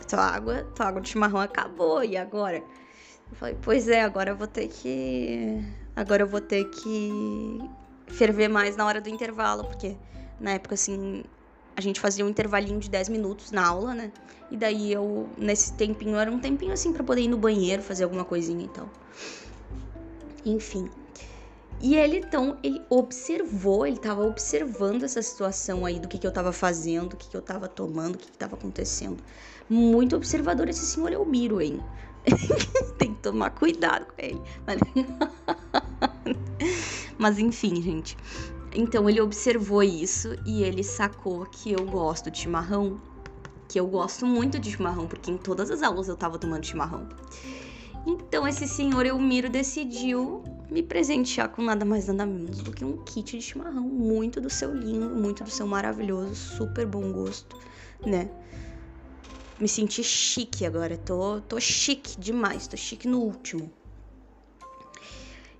tua 0.08 0.24
água, 0.24 0.66
tua 0.74 0.86
água 0.86 1.00
de 1.00 1.10
chimarrão 1.10 1.40
acabou, 1.40 2.02
e 2.02 2.16
agora? 2.16 2.58
Eu 3.30 3.36
falei, 3.36 3.56
pois 3.60 3.88
é, 3.88 4.02
agora 4.02 4.30
eu 4.30 4.36
vou 4.36 4.46
ter 4.46 4.68
que. 4.68 5.62
Agora 5.94 6.22
eu 6.22 6.26
vou 6.26 6.40
ter 6.40 6.64
que 6.64 7.58
ferver 8.06 8.48
mais 8.48 8.76
na 8.76 8.86
hora 8.86 9.00
do 9.00 9.08
intervalo, 9.08 9.64
porque 9.64 9.96
na 10.40 10.52
época, 10.52 10.74
assim, 10.74 11.22
a 11.76 11.80
gente 11.80 12.00
fazia 12.00 12.24
um 12.24 12.28
intervalinho 12.28 12.80
de 12.80 12.88
10 12.88 13.08
minutos 13.08 13.50
na 13.50 13.66
aula, 13.66 13.94
né? 13.94 14.10
E 14.50 14.56
daí 14.56 14.92
eu, 14.92 15.28
nesse 15.36 15.74
tempinho, 15.74 16.16
era 16.16 16.30
um 16.30 16.38
tempinho 16.38 16.72
assim 16.72 16.92
para 16.92 17.04
poder 17.04 17.22
ir 17.22 17.28
no 17.28 17.36
banheiro, 17.36 17.82
fazer 17.82 18.04
alguma 18.04 18.24
coisinha 18.24 18.64
e 18.64 18.68
tal. 18.68 18.88
Enfim. 20.44 20.88
E 21.80 21.94
ele 21.94 22.18
então, 22.18 22.58
ele 22.62 22.82
observou, 22.90 23.86
ele 23.86 23.98
tava 23.98 24.26
observando 24.26 25.04
essa 25.04 25.22
situação 25.22 25.86
aí 25.86 26.00
do 26.00 26.08
que, 26.08 26.18
que 26.18 26.26
eu 26.26 26.32
tava 26.32 26.52
fazendo, 26.52 27.10
do 27.10 27.16
que, 27.16 27.28
que 27.28 27.36
eu 27.36 27.42
tava 27.42 27.68
tomando, 27.68 28.16
o 28.16 28.18
que, 28.18 28.26
que 28.26 28.36
tava 28.36 28.56
acontecendo. 28.56 29.22
Muito 29.68 30.16
observador 30.16 30.68
esse 30.68 30.84
senhor 30.84 31.12
Elmiro, 31.12 31.60
hein? 31.60 31.80
Tem 32.98 33.14
que 33.14 33.22
tomar 33.22 33.50
cuidado 33.50 34.06
com 34.06 34.14
ele. 34.18 34.40
Mas... 37.16 37.38
Enfim, 37.38 37.80
gente. 37.80 38.16
Então 38.74 39.08
ele 39.08 39.20
observou 39.20 39.82
isso 39.82 40.36
e 40.44 40.62
ele 40.62 40.82
sacou 40.82 41.46
que 41.46 41.72
eu 41.72 41.86
gosto 41.86 42.30
de 42.30 42.38
chimarrão. 42.38 43.00
Que 43.68 43.78
eu 43.78 43.86
gosto 43.86 44.26
muito 44.26 44.58
de 44.58 44.72
chimarrão, 44.72 45.06
porque 45.06 45.30
em 45.30 45.36
todas 45.36 45.70
as 45.70 45.82
aulas 45.82 46.08
eu 46.08 46.16
tava 46.16 46.38
tomando 46.38 46.64
chimarrão. 46.64 47.08
Então 48.08 48.48
esse 48.48 48.66
senhor 48.66 49.04
Elmiro 49.04 49.50
decidiu 49.50 50.42
me 50.70 50.82
presentear 50.82 51.50
com 51.50 51.60
nada 51.60 51.84
mais 51.84 52.06
nada 52.06 52.24
menos 52.24 52.62
do 52.62 52.72
que 52.72 52.82
um 52.82 53.04
kit 53.04 53.36
de 53.36 53.42
chimarrão. 53.42 53.82
Muito 53.82 54.40
do 54.40 54.48
seu 54.48 54.74
lindo, 54.74 55.10
muito 55.10 55.44
do 55.44 55.50
seu 55.50 55.66
maravilhoso, 55.66 56.34
super 56.34 56.86
bom 56.86 57.12
gosto, 57.12 57.54
né? 58.06 58.30
Me 59.60 59.68
senti 59.68 60.02
chique 60.02 60.64
agora, 60.64 60.96
tô, 60.96 61.42
tô 61.42 61.60
chique 61.60 62.18
demais, 62.18 62.66
tô 62.66 62.78
chique 62.78 63.06
no 63.06 63.20
último. 63.20 63.70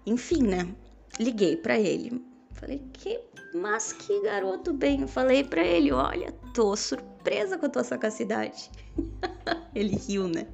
Enfim, 0.07 0.43
né? 0.43 0.75
Liguei 1.21 1.55
para 1.55 1.79
ele. 1.79 2.25
Falei, 2.53 2.83
que, 2.95 3.21
mas 3.55 3.93
que 3.93 4.23
garoto 4.23 4.73
bem. 4.73 5.07
Falei 5.07 5.45
para 5.45 5.63
ele, 5.63 5.93
olha, 5.93 6.33
tô 6.55 6.75
surpresa 6.75 7.59
com 7.59 7.67
a 7.67 7.69
tua 7.69 7.85
sagacidade. 7.85 8.71
ele 9.75 9.97
riu, 9.97 10.29
né? 10.29 10.47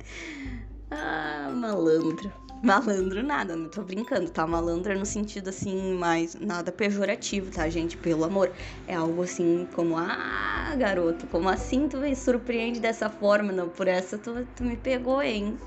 Ah, 0.96 1.50
malandro. 1.52 2.32
Malandro 2.62 3.20
nada, 3.22 3.56
não 3.56 3.68
tô 3.68 3.82
brincando, 3.82 4.30
tá? 4.30 4.46
Malandro 4.46 4.92
é 4.92 4.94
no 4.94 5.04
sentido 5.04 5.48
assim, 5.48 5.94
mais 5.94 6.36
nada 6.36 6.70
pejorativo, 6.70 7.50
tá, 7.50 7.68
gente? 7.68 7.96
Pelo 7.96 8.24
amor. 8.24 8.52
É 8.86 8.94
algo 8.94 9.22
assim 9.22 9.66
como, 9.74 9.96
ah, 9.98 10.72
garoto, 10.78 11.26
como 11.26 11.48
assim 11.48 11.88
tu 11.88 11.98
me 11.98 12.14
surpreende 12.14 12.78
dessa 12.78 13.10
forma? 13.10 13.52
Não, 13.52 13.68
por 13.68 13.88
essa 13.88 14.16
tu, 14.16 14.46
tu 14.54 14.62
me 14.62 14.76
pegou, 14.76 15.20
hein? 15.20 15.58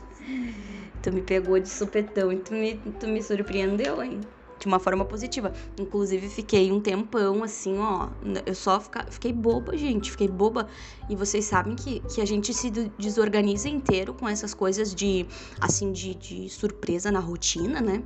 Tu 1.03 1.11
me 1.11 1.21
pegou 1.21 1.59
de 1.59 1.69
supetão 1.69 2.31
e 2.31 2.37
tu 2.37 2.53
me, 2.53 2.75
tu 2.99 3.07
me 3.07 3.21
surpreendeu, 3.21 4.01
hein? 4.01 4.21
De 4.67 4.73
uma 4.73 4.79
forma 4.79 5.05
positiva. 5.05 5.53
Inclusive, 5.79 6.27
fiquei 6.27 6.71
um 6.71 6.81
tempão 6.81 7.43
assim, 7.43 7.79
ó. 7.79 8.09
Eu 8.45 8.53
só 8.53 8.79
fica, 8.79 9.05
fiquei 9.09 9.31
boba, 9.31 9.75
gente. 9.77 10.11
Fiquei 10.11 10.27
boba. 10.27 10.67
E 11.09 11.15
vocês 11.15 11.45
sabem 11.45 11.75
que, 11.75 12.01
que 12.01 12.19
a 12.19 12.25
gente 12.25 12.53
se 12.53 12.69
desorganiza 12.99 13.69
inteiro 13.69 14.13
com 14.13 14.27
essas 14.27 14.53
coisas 14.53 14.93
de, 14.93 15.25
assim, 15.59 15.91
de, 15.91 16.13
de 16.13 16.49
surpresa 16.49 17.09
na 17.09 17.19
rotina, 17.19 17.79
né? 17.79 18.03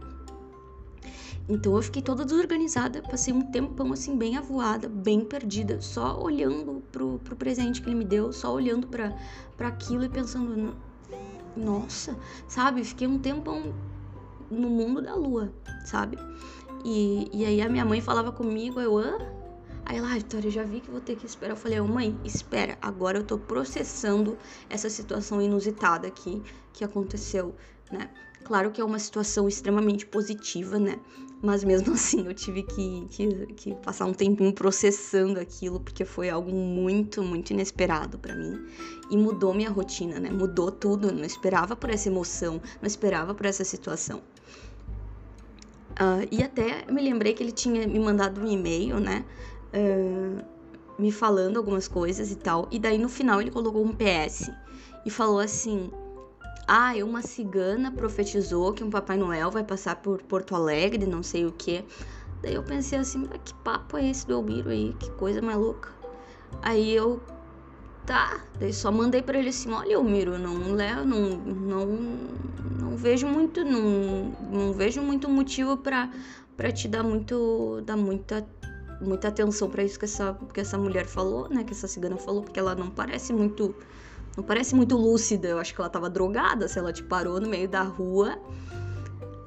Então 1.50 1.75
eu 1.75 1.82
fiquei 1.82 2.01
toda 2.01 2.24
desorganizada, 2.24 3.01
passei 3.01 3.34
um 3.34 3.41
tempão 3.41 3.91
assim, 3.91 4.15
bem 4.15 4.38
avoada, 4.38 4.88
bem 4.88 5.25
perdida, 5.25 5.82
só 5.82 6.22
olhando 6.22 6.84
pro, 6.91 7.20
pro 7.20 7.36
presente 7.36 7.82
que 7.82 7.89
ele 7.89 7.96
me 7.96 8.06
deu, 8.06 8.32
só 8.32 8.53
olhando 8.53 8.88
para 8.88 9.68
aquilo 9.68 10.06
e 10.06 10.10
pensando, 10.10 10.75
nossa, 11.58 12.15
sabe? 12.48 12.84
Fiquei 12.86 13.08
um 13.08 13.18
tempão 13.18 13.74
no 14.51 14.70
mundo 14.70 15.01
da 15.01 15.15
lua, 15.15 15.51
sabe? 15.86 16.17
E, 16.84 17.29
e 17.34 17.46
aí 17.46 17.62
a 17.62 17.70
minha 17.70 17.86
mãe 17.86 18.01
falava 18.01 18.31
comigo, 18.31 18.79
eu, 18.79 18.98
hã? 18.98 19.17
Aí 19.86 19.98
ela, 19.98 20.12
ah, 20.12 20.15
Vitória, 20.15 20.50
já 20.50 20.63
vi 20.63 20.79
que 20.79 20.89
vou 20.89 21.01
ter 21.01 21.15
que 21.15 21.25
esperar. 21.25 21.53
Eu 21.53 21.58
falei, 21.58 21.79
oh, 21.79 21.88
mãe, 21.88 22.17
espera, 22.24 22.77
agora 22.81 23.17
eu 23.17 23.24
tô 23.24 23.38
processando 23.38 24.38
essa 24.70 24.89
situação 24.89 25.41
inusitada 25.41 26.08
aqui 26.08 26.41
que 26.74 26.84
aconteceu, 26.84 27.55
né? 27.91 28.10
Claro 28.43 28.72
que 28.72 28.81
é 28.81 28.84
uma 28.84 29.00
situação 29.00 29.48
extremamente 29.48 30.05
positiva, 30.05 30.79
né? 30.79 31.00
Mas 31.41 31.63
mesmo 31.63 31.93
assim 31.93 32.25
eu 32.27 32.34
tive 32.34 32.63
que, 32.63 33.08
que, 33.10 33.46
que 33.53 33.75
passar 33.75 34.05
um 34.05 34.13
tempinho 34.13 34.53
processando 34.53 35.39
aquilo, 35.39 35.79
porque 35.79 36.05
foi 36.05 36.29
algo 36.29 36.51
muito, 36.51 37.24
muito 37.24 37.51
inesperado 37.51 38.17
para 38.17 38.36
mim. 38.36 38.63
E 39.10 39.17
mudou 39.17 39.53
minha 39.53 39.70
rotina, 39.70 40.20
né? 40.20 40.29
Mudou 40.29 40.72
tudo. 40.72 41.08
Eu 41.08 41.13
não 41.13 41.25
esperava 41.25 41.75
por 41.75 41.89
essa 41.89 42.08
emoção, 42.08 42.62
não 42.81 42.88
esperava 42.88 43.34
por 43.34 43.46
essa 43.46 43.63
situação. 43.63 44.22
Uh, 46.01 46.27
e 46.31 46.41
até 46.41 46.84
me 46.91 47.00
lembrei 47.00 47.31
que 47.31 47.43
ele 47.43 47.51
tinha 47.51 47.86
me 47.86 48.00
mandado 48.00 48.41
um 48.41 48.48
e-mail, 48.48 49.00
né? 49.00 49.24
Uh, 49.72 50.43
me 50.98 51.12
falando 51.12 51.58
algumas 51.58 51.88
coisas 51.88 52.31
e 52.31 52.36
tal. 52.36 52.67
E 52.72 52.79
daí 52.79 52.98
no 52.98 53.08
final 53.08 53.39
ele 53.39 53.51
colocou 53.51 53.86
um 53.86 53.93
PS 53.93 54.50
e 55.05 55.12
falou 55.12 55.39
assim: 55.39 55.91
Ah, 56.67 56.93
uma 57.05 57.22
cigana 57.22 57.91
profetizou 57.91 58.74
que 58.74 58.84
um 58.84 58.89
Papai 58.89 59.15
Noel 59.15 59.51
vai 59.51 59.63
passar 59.63 59.98
por 59.98 60.24
Porto 60.24 60.55
Alegre, 60.55 61.05
não 61.05 61.22
sei 61.22 61.46
o 61.46 61.51
que. 61.51 61.86
Daí 62.41 62.55
eu 62.55 62.63
pensei 62.63 62.98
assim: 62.98 63.29
ah, 63.31 63.38
Que 63.38 63.53
papo 63.53 63.96
é 63.96 64.10
esse 64.10 64.25
do 64.25 64.34
Elmiro 64.34 64.72
aí? 64.72 64.96
Que 64.98 65.12
coisa 65.12 65.39
maluca. 65.39 65.89
Aí 66.63 66.91
eu 66.91 67.22
tá. 68.12 68.41
Daí 68.60 68.74
só 68.74 68.91
mandei 68.91 69.22
para 69.22 69.39
ele 69.39 69.50
assim, 69.50 69.72
olha, 69.72 69.94
Elmiro, 69.94 70.38
não, 70.38 70.53
não, 70.56 71.38
não, 71.46 71.86
não 72.77 72.98
vejo 72.98 73.25
muito, 73.25 73.63
não, 73.63 74.36
não 74.51 74.74
vejo 74.74 75.01
muito 75.01 75.30
motivo 75.30 75.77
para 75.77 76.10
te 76.74 76.89
dar 76.89 77.03
muito, 77.03 77.82
dar 77.86 77.96
muita 77.96 78.46
muita 79.00 79.30
atenção 79.30 79.68
para 79.68 79.84
isso 79.84 79.98
que 79.98 80.06
essa, 80.06 80.38
que 80.53 80.60
essa 80.60 80.77
mulher 80.77 81.06
falou, 81.06 81.50
né? 81.50 81.63
Que 81.63 81.72
essa 81.72 81.88
cigana 81.88 82.18
falou, 82.18 82.44
porque 82.44 82.60
ela 82.60 82.75
não 82.75 82.89
parece 82.89 83.32
muito. 83.34 83.74
Não 84.38 84.44
parece 84.44 84.75
muito 84.75 84.96
lúcida. 84.96 85.48
Eu 85.48 85.58
acho 85.58 85.74
que 85.74 85.82
ela 85.82 85.89
tava 85.89 86.08
drogada. 86.10 86.68
Se 86.68 86.77
ela 86.77 86.94
te 86.94 87.01
parou 87.01 87.41
no 87.41 87.50
meio 87.50 87.68
da 87.68 87.82
rua, 87.82 88.38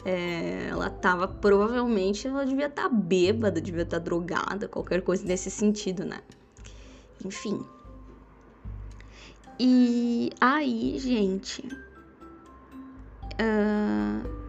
é, 0.05 0.69
ela 0.71 0.91
tava. 0.91 1.29
Provavelmente 1.29 2.27
ela 2.27 2.45
devia 2.45 2.67
estar 2.67 2.85
tá 2.85 2.89
bêbada, 2.89 3.61
devia 3.61 3.83
estar 3.83 3.99
tá 4.01 4.05
drogada, 4.05 4.67
qualquer 4.67 5.03
coisa 5.03 5.25
nesse 5.25 5.51
sentido, 5.51 6.05
né? 6.05 6.19
Enfim. 7.25 7.65
E 9.59 10.31
aí, 10.41 10.99
gente. 10.99 11.67
Uh, 13.35 14.45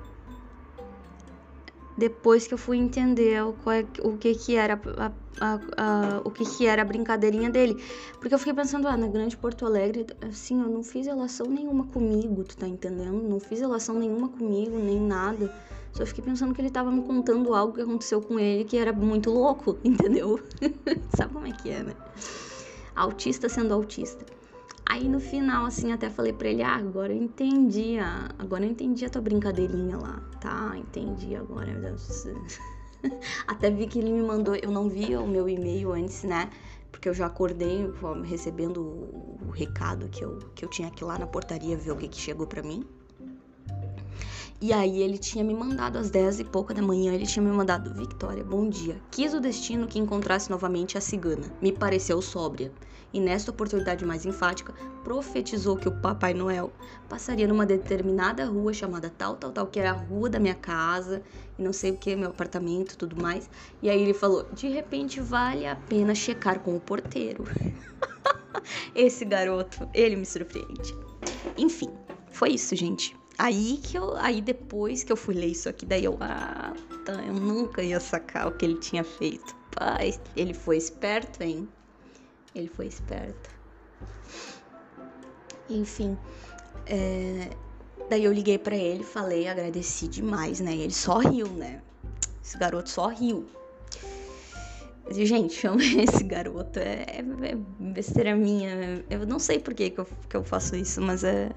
depois 1.97 2.45
que 2.45 2.53
eu 2.53 2.57
fui 2.57 2.77
entender 2.77 3.41
o, 3.43 3.55
é, 3.71 3.85
o 4.03 4.17
que 4.17 4.35
que 4.35 4.55
era 4.55 4.79
a, 4.97 5.12
a, 5.39 5.59
a, 5.77 6.21
o 6.25 6.31
que 6.31 6.43
que 6.43 6.65
era 6.67 6.81
a 6.81 6.85
brincadeirinha 6.85 7.50
dele, 7.50 7.81
porque 8.19 8.33
eu 8.33 8.39
fiquei 8.39 8.53
pensando, 8.53 8.88
ah, 8.88 8.97
na 8.97 9.07
Grande 9.07 9.38
Porto 9.38 9.65
Alegre, 9.65 10.05
assim, 10.21 10.62
eu 10.62 10.69
não 10.69 10.83
fiz 10.83 11.07
relação 11.07 11.47
nenhuma 11.47 11.85
comigo, 11.88 12.43
tu 12.43 12.57
tá 12.57 12.67
entendendo? 12.67 13.24
Não 13.24 13.39
fiz 13.39 13.62
relação 13.62 13.97
nenhuma 13.97 14.27
comigo, 14.27 14.77
nem 14.77 15.00
nada. 15.00 15.53
Só 15.93 16.05
fiquei 16.05 16.24
pensando 16.24 16.53
que 16.53 16.62
ele 16.62 16.69
tava 16.69 16.91
me 16.91 17.01
contando 17.03 17.53
algo 17.53 17.74
que 17.74 17.81
aconteceu 17.81 18.21
com 18.21 18.38
ele 18.38 18.65
que 18.65 18.77
era 18.77 18.91
muito 18.91 19.31
louco, 19.31 19.77
entendeu? 19.83 20.39
Sabe 21.15 21.33
como 21.33 21.47
é 21.47 21.51
que 21.53 21.69
é, 21.69 21.83
né? 21.83 21.93
Autista 22.93 23.47
sendo 23.47 23.74
autista. 23.74 24.35
Aí 24.88 25.10
no 25.10 25.20
final, 25.20 25.65
assim, 25.65 25.92
até 25.92 26.10
falei 26.10 26.32
pra 26.32 26.48
ele, 26.48 26.62
ah, 26.62 26.75
agora 26.75 27.12
eu 27.12 27.18
entendi, 27.18 27.98
a... 27.98 28.30
agora 28.38 28.63
eu 28.63 28.70
entendi 28.70 29.04
a 29.04 29.10
tua 29.10 29.22
brincadeirinha 29.22 29.98
lá, 29.98 30.22
tá? 30.39 30.74
Entendi 30.77 31.36
agora. 31.36 31.65
até 33.48 33.72
vi 33.72 33.88
que 33.88 34.00
ele 34.00 34.12
me 34.12 34.22
mandou, 34.22 34.56
eu 34.56 34.70
não 34.70 34.88
vi 34.88 35.15
o 35.15 35.25
meu 35.25 35.50
e-mail 35.50 35.92
antes, 35.92 36.24
né? 36.24 36.50
Porque 36.92 37.10
eu 37.10 37.13
já 37.13 37.25
acordei 37.25 37.92
recebendo 38.24 38.80
o 38.80 39.50
recado 39.51 40.08
que 40.08 40.24
eu, 40.24 40.38
que 40.54 40.63
eu 40.63 40.70
tinha 40.70 40.88
aqui 40.88 41.04
lá 41.04 41.18
na 41.18 41.27
portaria 41.27 41.75
ver 41.75 41.92
o 41.92 41.98
que, 41.98 42.08
que 42.08 42.22
chegou 42.22 42.46
para 42.46 42.62
mim. 42.62 42.86
E 44.62 44.72
aí 44.72 45.01
ele 45.01 45.18
tinha 45.18 45.44
me 45.44 45.54
mandado 45.54 45.98
às 45.98 46.10
10 46.10 46.39
e 46.39 46.44
pouca 46.46 46.74
da 46.74 46.82
manhã, 46.82 47.13
ele 47.13 47.25
tinha 47.25 47.44
me 47.44 47.51
mandado, 47.51 47.94
Victoria, 47.94 48.44
bom 48.44 48.70
dia. 48.70 49.01
Quis 49.12 49.34
o 49.34 49.42
destino 49.42 49.88
que 49.88 50.00
encontrasse 50.00 50.50
novamente 50.50 50.98
a 50.98 51.01
cigana. 51.01 51.51
Me 51.62 51.72
pareceu 51.72 52.22
sóbria 52.22 52.72
e 53.13 53.19
nesta 53.19 53.51
oportunidade 53.51 54.03
mais 54.03 54.25
enfática, 54.25 54.74
profetizou 55.03 55.77
que 55.77 55.88
o 55.88 56.01
Papai 56.01 56.33
Noel 56.33 56.71
passaria 57.07 57.47
numa 57.47 57.65
determinada 57.65 58.45
rua 58.45 58.74
chamada 58.74 59.09
tal, 59.09 59.35
tal, 59.35 59.51
tal, 59.51 59.67
que 59.67 59.79
era 59.79 59.91
a 59.91 59.93
rua 59.93 60.29
da 60.29 60.39
minha 60.39 60.55
casa 60.55 61.21
e 61.57 61.63
não 61.63 61.71
sei 61.71 61.91
o 61.91 61.97
que, 61.97 62.15
meu 62.15 62.29
apartamento 62.29 62.97
tudo 62.97 63.21
mais. 63.21 63.50
E 63.81 63.89
aí 63.89 64.01
ele 64.01 64.13
falou: 64.13 64.47
de 64.53 64.67
repente 64.67 65.21
vale 65.21 65.65
a 65.65 65.75
pena 65.75 66.13
checar 66.15 66.59
com 66.59 66.75
o 66.75 66.79
porteiro. 66.79 67.45
Esse 68.95 69.25
garoto, 69.25 69.88
ele 69.93 70.15
me 70.15 70.25
surpreende. 70.25 70.95
Enfim, 71.57 71.89
foi 72.31 72.50
isso, 72.51 72.75
gente. 72.75 73.15
Aí 73.38 73.79
que 73.83 73.97
eu, 73.97 74.15
aí 74.17 74.41
depois 74.41 75.03
que 75.03 75.12
eu 75.12 75.17
fui 75.17 75.35
ler 75.35 75.47
isso 75.47 75.67
aqui, 75.67 75.85
daí 75.85 76.05
eu, 76.05 76.17
ah, 76.21 76.74
tá, 77.03 77.13
eu 77.25 77.33
nunca 77.33 77.83
ia 77.83 78.00
sacar 78.00 78.47
o 78.47 78.51
que 78.51 78.65
ele 78.65 78.79
tinha 78.79 79.03
feito. 79.03 79.55
Pai, 79.71 80.17
ele 80.38 80.53
foi 80.53 80.77
esperto, 80.77 81.43
hein? 81.43 81.67
Ele 82.55 82.67
foi 82.67 82.88
esperto. 82.88 83.50
Enfim, 85.69 86.17
é... 86.85 87.50
daí 88.09 88.24
eu 88.24 88.31
liguei 88.31 88.57
para 88.57 88.75
ele, 88.75 89.03
falei, 89.03 89.47
agradeci 89.47 90.07
demais, 90.07 90.59
né? 90.59 90.74
ele 90.75 90.93
só 90.93 91.17
riu, 91.17 91.47
né? 91.50 91.81
Esse 92.43 92.57
garoto 92.57 92.89
só 92.89 93.07
riu. 93.07 93.45
Gente, 95.12 95.67
esse 96.01 96.24
garoto. 96.24 96.79
É, 96.79 97.05
é, 97.07 97.19
é, 97.19 97.57
besteira 97.79 98.35
minha. 98.35 99.03
Eu 99.09 99.25
não 99.25 99.38
sei 99.38 99.59
por 99.59 99.74
que, 99.74 99.89
que, 99.89 100.00
eu, 100.00 100.07
que 100.29 100.35
eu 100.35 100.43
faço 100.43 100.75
isso, 100.75 101.01
mas 101.01 101.24
é, 101.24 101.51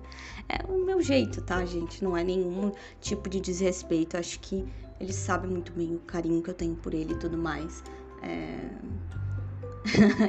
é 0.49 0.65
o 0.67 0.85
meu 0.85 1.01
jeito, 1.01 1.41
tá, 1.43 1.65
gente? 1.65 2.05
Não 2.05 2.17
é 2.17 2.23
nenhum 2.23 2.73
tipo 3.01 3.29
de 3.29 3.41
desrespeito. 3.41 4.17
Acho 4.17 4.39
que 4.41 4.67
ele 5.01 5.13
sabe 5.13 5.47
muito 5.47 5.73
bem 5.73 5.95
o 5.95 6.01
carinho 6.01 6.43
que 6.43 6.51
eu 6.51 6.55
tenho 6.55 6.75
por 6.77 6.93
ele 6.93 7.15
e 7.15 7.19
tudo 7.19 7.39
mais. 7.39 7.83
É... 8.23 8.59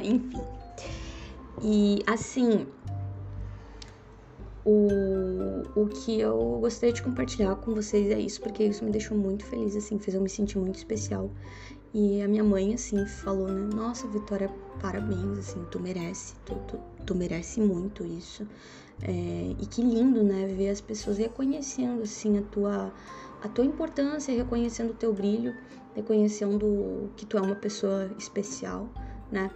Enfim. 0.02 0.59
E 1.62 2.02
assim, 2.06 2.66
o, 4.64 5.62
o 5.74 5.88
que 5.88 6.20
eu 6.20 6.58
gostaria 6.60 6.92
de 6.92 7.02
compartilhar 7.02 7.54
com 7.56 7.74
vocês 7.74 8.10
é 8.10 8.18
isso, 8.18 8.40
porque 8.40 8.64
isso 8.64 8.84
me 8.84 8.90
deixou 8.90 9.16
muito 9.16 9.44
feliz, 9.44 9.74
assim, 9.76 9.98
fez 9.98 10.14
eu 10.14 10.20
me 10.20 10.28
sentir 10.28 10.58
muito 10.58 10.76
especial. 10.76 11.30
E 11.92 12.22
a 12.22 12.28
minha 12.28 12.44
mãe, 12.44 12.74
assim, 12.74 13.04
falou, 13.06 13.48
né? 13.48 13.68
Nossa, 13.74 14.06
Vitória, 14.06 14.48
parabéns, 14.80 15.38
assim, 15.38 15.64
tu 15.70 15.80
merece, 15.80 16.34
tu, 16.44 16.54
tu, 16.68 16.78
tu 17.04 17.14
merece 17.14 17.60
muito 17.60 18.04
isso. 18.04 18.46
É, 19.02 19.54
e 19.58 19.66
que 19.66 19.82
lindo, 19.82 20.22
né? 20.22 20.46
Ver 20.46 20.68
as 20.68 20.80
pessoas 20.80 21.18
reconhecendo, 21.18 22.02
assim, 22.02 22.38
a 22.38 22.42
tua, 22.42 22.92
a 23.42 23.48
tua 23.48 23.64
importância, 23.64 24.32
reconhecendo 24.32 24.90
o 24.90 24.94
teu 24.94 25.12
brilho, 25.12 25.54
reconhecendo 25.96 27.10
que 27.16 27.26
tu 27.26 27.36
é 27.36 27.40
uma 27.40 27.56
pessoa 27.56 28.08
especial, 28.16 28.88
né? 29.32 29.50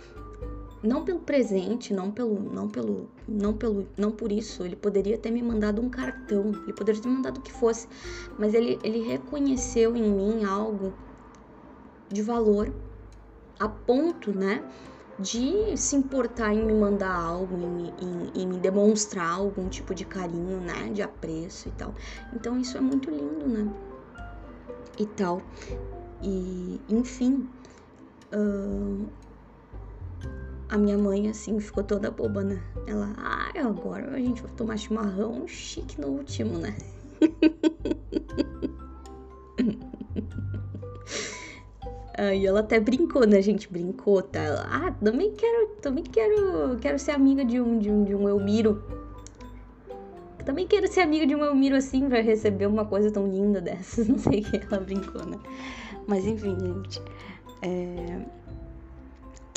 Não 0.84 1.02
pelo 1.02 1.20
presente, 1.20 1.94
não 1.94 2.10
pelo, 2.10 2.38
não 2.38 2.68
pelo, 2.68 3.08
não 3.26 3.54
pelo, 3.54 3.86
não 3.96 4.12
por 4.12 4.30
isso. 4.30 4.62
Ele 4.62 4.76
poderia 4.76 5.16
ter 5.16 5.30
me 5.30 5.42
mandado 5.42 5.80
um 5.80 5.88
cartão, 5.88 6.52
ele 6.64 6.74
poderia 6.74 7.00
ter 7.00 7.08
me 7.08 7.14
mandado 7.14 7.38
o 7.38 7.40
que 7.40 7.52
fosse, 7.52 7.88
mas 8.38 8.52
ele, 8.52 8.78
ele 8.84 9.00
reconheceu 9.02 9.96
em 9.96 10.02
mim 10.02 10.44
algo 10.44 10.92
de 12.10 12.20
valor 12.20 12.70
a 13.58 13.66
ponto, 13.66 14.30
né, 14.36 14.62
de 15.18 15.76
se 15.76 15.96
importar 15.96 16.52
em 16.52 16.64
me 16.66 16.74
mandar 16.74 17.14
algo, 17.14 17.56
em, 17.56 17.86
em, 18.04 18.42
em, 18.42 18.46
me 18.46 18.58
demonstrar 18.58 19.30
algum 19.30 19.68
tipo 19.68 19.94
de 19.94 20.04
carinho, 20.04 20.60
né, 20.60 20.90
de 20.92 21.02
apreço 21.02 21.68
e 21.68 21.72
tal. 21.72 21.94
Então 22.34 22.58
isso 22.58 22.76
é 22.76 22.80
muito 22.80 23.10
lindo, 23.10 23.46
né, 23.46 23.72
e 24.98 25.06
tal. 25.06 25.40
E, 26.22 26.80
enfim, 26.88 27.48
uh, 28.34 29.06
a 30.74 30.78
minha 30.78 30.98
mãe, 30.98 31.28
assim, 31.28 31.60
ficou 31.60 31.84
toda 31.84 32.10
boba, 32.10 32.42
né? 32.42 32.60
Ela, 32.84 33.14
ah, 33.16 33.52
agora 33.60 34.10
a 34.10 34.18
gente 34.18 34.42
vai 34.42 34.50
tomar 34.56 34.76
chimarrão 34.76 35.46
chique 35.46 36.00
no 36.00 36.08
último, 36.08 36.58
né? 36.58 36.74
Aí 42.18 42.44
ela 42.44 42.58
até 42.60 42.80
brincou, 42.80 43.24
né? 43.24 43.38
A 43.38 43.40
gente 43.40 43.70
brincou, 43.70 44.20
tá? 44.20 44.40
Ela, 44.40 44.66
ah, 44.68 44.90
também 44.92 45.32
quero, 45.32 45.68
também 45.80 46.02
quero, 46.02 46.76
quero 46.80 46.98
ser 46.98 47.12
amiga 47.12 47.44
de 47.44 47.60
um, 47.60 47.78
de 47.78 47.88
um, 47.88 48.02
de 48.02 48.14
um 48.16 48.28
Elmiro. 48.28 48.82
Também 50.44 50.66
quero 50.66 50.88
ser 50.88 51.02
amiga 51.02 51.24
de 51.24 51.36
um 51.36 51.44
Elmiro 51.44 51.76
assim 51.76 52.08
pra 52.08 52.20
receber 52.20 52.66
uma 52.66 52.84
coisa 52.84 53.12
tão 53.12 53.28
linda 53.28 53.60
dessas. 53.60 54.08
Não 54.10 54.18
sei 54.18 54.40
o 54.40 54.44
que 54.44 54.56
ela 54.56 54.80
brincou, 54.80 55.24
né? 55.24 55.38
Mas 56.08 56.26
enfim, 56.26 56.56
gente. 56.58 57.00
É... 57.62 58.43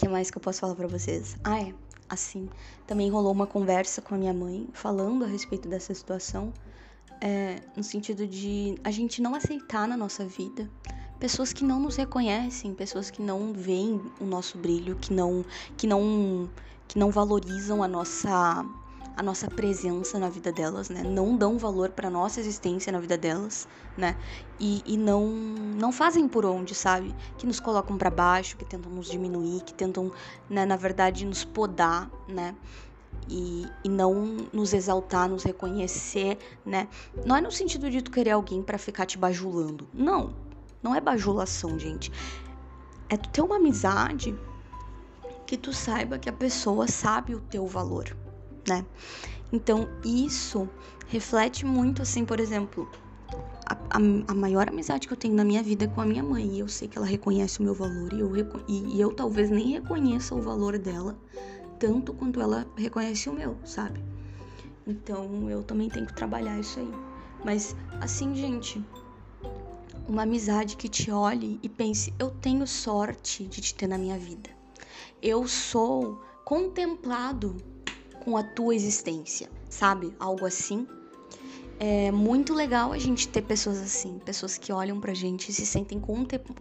Mais 0.08 0.32
que 0.32 0.38
eu 0.38 0.42
posso 0.42 0.60
falar 0.60 0.76
pra 0.76 0.88
vocês? 0.88 1.38
Ah, 1.44 1.60
é. 1.62 1.74
Assim, 2.10 2.50
também 2.86 3.10
rolou 3.10 3.32
uma 3.32 3.46
conversa 3.46 4.02
com 4.02 4.16
a 4.16 4.18
minha 4.18 4.34
mãe 4.34 4.68
falando 4.74 5.26
a 5.26 5.28
respeito 5.28 5.68
dessa 5.68 5.94
situação. 5.94 6.54
É, 7.20 7.60
no 7.76 7.84
sentido 7.84 8.28
de 8.28 8.78
a 8.84 8.92
gente 8.92 9.22
não 9.22 9.34
aceitar 9.36 9.88
na 9.88 9.98
nossa 9.98 10.24
vida 10.24 10.70
pessoas 11.20 11.52
que 11.52 11.64
não 11.64 11.80
nos 11.80 11.96
reconhecem, 11.96 12.74
pessoas 12.74 13.10
que 13.10 13.22
não 13.22 13.52
veem 13.54 14.00
o 14.22 14.26
nosso 14.26 14.58
brilho, 14.58 14.96
que 14.96 15.12
não 15.12 15.44
que 15.76 15.88
não 15.88 16.50
que 16.88 16.98
não 16.98 17.12
valorizam 17.12 17.84
a 17.84 17.88
nossa 17.88 18.64
a 19.18 19.24
nossa 19.24 19.50
presença 19.50 20.20
na 20.20 20.30
vida 20.30 20.52
delas, 20.52 20.90
né? 20.90 21.02
Não 21.02 21.36
dão 21.36 21.58
valor 21.58 21.90
para 21.90 22.08
nossa 22.08 22.40
existência 22.40 22.92
na 22.92 23.00
vida 23.00 23.18
delas, 23.18 23.68
né? 23.98 24.16
E, 24.60 24.84
e 24.86 24.96
não 24.96 25.26
não 25.28 25.92
fazem 25.92 26.28
por 26.28 26.46
onde, 26.46 26.76
sabe? 26.76 27.16
Que 27.36 27.48
nos 27.48 27.60
colocam 27.60 27.98
para 27.98 28.12
baixo, 28.12 28.56
que 28.56 28.64
tentam 28.64 28.92
nos 28.92 29.10
diminuir, 29.10 29.62
que 29.62 29.74
tentam, 29.74 30.12
né, 30.48 30.68
na 30.68 30.76
verdade, 30.76 31.26
nos 31.26 31.44
podar, 31.44 32.12
né? 32.28 32.56
E, 33.28 33.66
e, 33.84 33.90
não 33.90 34.48
nos 34.54 34.72
exaltar, 34.72 35.28
nos 35.28 35.44
reconhecer, 35.44 36.38
né? 36.64 36.88
Não 37.26 37.36
é 37.36 37.42
no 37.42 37.52
sentido 37.52 37.90
de 37.90 38.04
tu 38.04 38.12
querer 38.12 38.32
alguém 38.32 38.62
para 38.62 38.78
ficar 38.78 39.08
te 39.08 39.18
bajulando. 39.18 39.88
Não, 39.92 40.36
não 40.84 40.94
é 40.94 41.02
bajulação, 41.02 41.80
gente. 41.80 42.12
É 43.10 43.18
tu 43.18 43.30
ter 43.30 43.42
uma 43.42 43.56
amizade 43.56 44.38
que 45.48 45.58
tu 45.58 45.74
saiba 45.74 46.20
que 46.20 46.30
a 46.30 46.34
pessoa 46.34 46.88
sabe 46.88 47.34
o 47.34 47.40
teu 47.40 47.66
valor, 47.66 48.16
né? 48.68 48.86
Então, 49.52 49.88
isso 50.04 50.70
reflete 51.08 51.66
muito, 51.66 52.02
assim, 52.02 52.26
por 52.26 52.40
exemplo, 52.40 52.90
a, 53.66 53.74
a, 53.74 53.98
a, 54.28 54.34
maior 54.34 54.68
amizade 54.70 55.08
que 55.08 55.14
eu 55.14 55.18
tenho 55.18 55.36
na 55.36 55.44
minha 55.44 55.64
vida 55.64 55.86
é 55.86 55.88
com 55.88 56.02
a 56.02 56.06
minha 56.06 56.24
mãe. 56.24 56.56
E 56.56 56.60
eu 56.60 56.68
sei 56.68 56.88
que 56.88 56.98
ela 56.98 57.08
reconhece 57.08 57.60
o 57.60 57.64
meu 57.64 57.74
valor 57.74 58.14
e 58.14 58.20
eu, 58.20 58.32
e, 58.68 58.96
e 58.96 59.02
eu 59.02 59.14
talvez 59.14 59.50
nem 59.50 59.74
reconheça 59.74 60.36
o 60.36 60.42
valor 60.42 60.78
dela 60.78 61.18
tanto 61.80 62.14
quanto 62.14 62.42
ela 62.42 62.66
reconhece 62.76 63.30
o 63.30 63.34
meu, 63.34 63.56
sabe? 63.64 64.04
Então 64.86 65.50
eu 65.50 65.64
também 65.64 65.90
tenho 65.90 66.06
que 66.06 66.14
trabalhar 66.14 66.60
isso 66.60 66.80
aí. 66.80 66.92
Mas 67.44 67.76
assim, 68.02 68.34
gente, 68.36 68.84
uma 70.08 70.24
amizade 70.24 70.76
que 70.76 70.90
te 70.90 71.12
olhe 71.12 71.60
e 71.62 71.70
pense: 71.70 72.14
eu 72.18 72.30
tenho 72.30 72.66
sorte 72.66 73.46
de 73.46 73.62
te 73.62 73.76
ter 73.76 73.88
na 73.88 73.98
minha 73.98 74.18
vida. 74.18 74.50
Eu 75.22 75.48
sou 75.48 76.22
contemplado 76.46 77.58
com 78.28 78.36
a 78.36 78.44
tua 78.44 78.76
existência, 78.76 79.50
sabe? 79.70 80.14
Algo 80.20 80.46
assim. 80.46 80.86
É 81.80 82.12
muito 82.12 82.54
legal 82.54 82.92
a 82.92 82.98
gente 82.98 83.30
ter 83.30 83.42
pessoas 83.42 83.78
assim, 83.78 84.20
pessoas 84.20 84.58
que 84.58 84.74
olham 84.74 85.00
pra 85.00 85.14
gente 85.14 85.48
e 85.48 85.54
se 85.54 85.66
sentem 85.66 85.98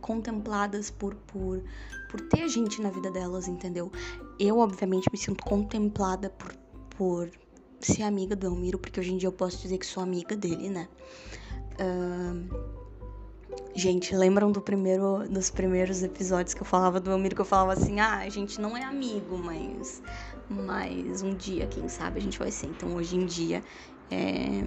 contempladas 0.00 0.92
por, 0.92 1.16
por, 1.26 1.61
por 2.09 2.20
ter 2.29 2.42
a 2.42 2.46
gente 2.46 2.81
na 2.81 2.88
vida 2.88 3.11
delas, 3.11 3.48
entendeu? 3.48 3.90
Eu, 4.38 4.59
obviamente, 4.59 5.09
me 5.11 5.18
sinto 5.18 5.42
contemplada 5.44 6.31
por, 6.31 6.55
por 6.90 7.33
ser 7.81 8.05
amiga 8.05 8.37
do 8.37 8.46
Elmiro, 8.46 8.79
porque 8.79 9.00
hoje 9.00 9.14
em 9.14 9.16
dia 9.16 9.26
eu 9.26 9.33
posso 9.33 9.61
dizer 9.61 9.79
que 9.79 9.87
sou 9.87 10.05
amiga 10.05 10.37
dele, 10.37 10.70
né? 10.70 10.87
Uh, 11.81 12.75
Gente, 13.77 14.16
lembram 14.16 14.51
do 14.51 14.61
primeiro, 14.62 15.29
dos 15.29 15.51
primeiros 15.51 16.03
episódios 16.03 16.55
que 16.55 16.62
eu 16.62 16.66
falava 16.66 16.99
do 16.99 17.11
Elmiro, 17.11 17.35
que 17.35 17.42
eu 17.42 17.47
falava 17.47 17.75
assim, 17.75 18.01
ah, 18.01 18.21
a 18.21 18.29
gente 18.31 18.59
não 18.59 18.75
é 18.75 18.83
amigo, 18.83 19.37
mas, 19.37 20.03
mas 20.49 21.21
um 21.21 21.35
dia, 21.35 21.66
quem 21.66 21.87
sabe, 21.87 22.19
a 22.19 22.23
gente 22.23 22.38
vai 22.38 22.51
ser. 22.51 22.69
Então, 22.69 22.95
hoje 22.95 23.16
em 23.16 23.27
dia, 23.27 23.62
é, 24.11 24.64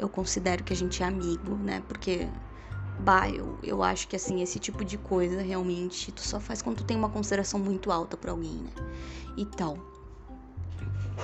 eu 0.00 0.08
considero 0.08 0.64
que 0.64 0.72
a 0.72 0.76
gente 0.76 1.00
é 1.00 1.06
amigo, 1.06 1.54
né? 1.54 1.80
Porque, 1.86 2.26
bah, 2.98 3.30
eu, 3.30 3.56
eu 3.62 3.84
acho 3.84 4.08
que, 4.08 4.16
assim, 4.16 4.42
esse 4.42 4.58
tipo 4.58 4.84
de 4.84 4.98
coisa, 4.98 5.40
realmente, 5.40 6.10
tu 6.10 6.22
só 6.22 6.40
faz 6.40 6.60
quando 6.60 6.78
tu 6.78 6.84
tem 6.84 6.96
uma 6.96 7.10
consideração 7.10 7.60
muito 7.60 7.92
alta 7.92 8.16
por 8.16 8.30
alguém, 8.30 8.64
né? 8.64 8.70
E 9.36 9.46
tal. 9.46 9.78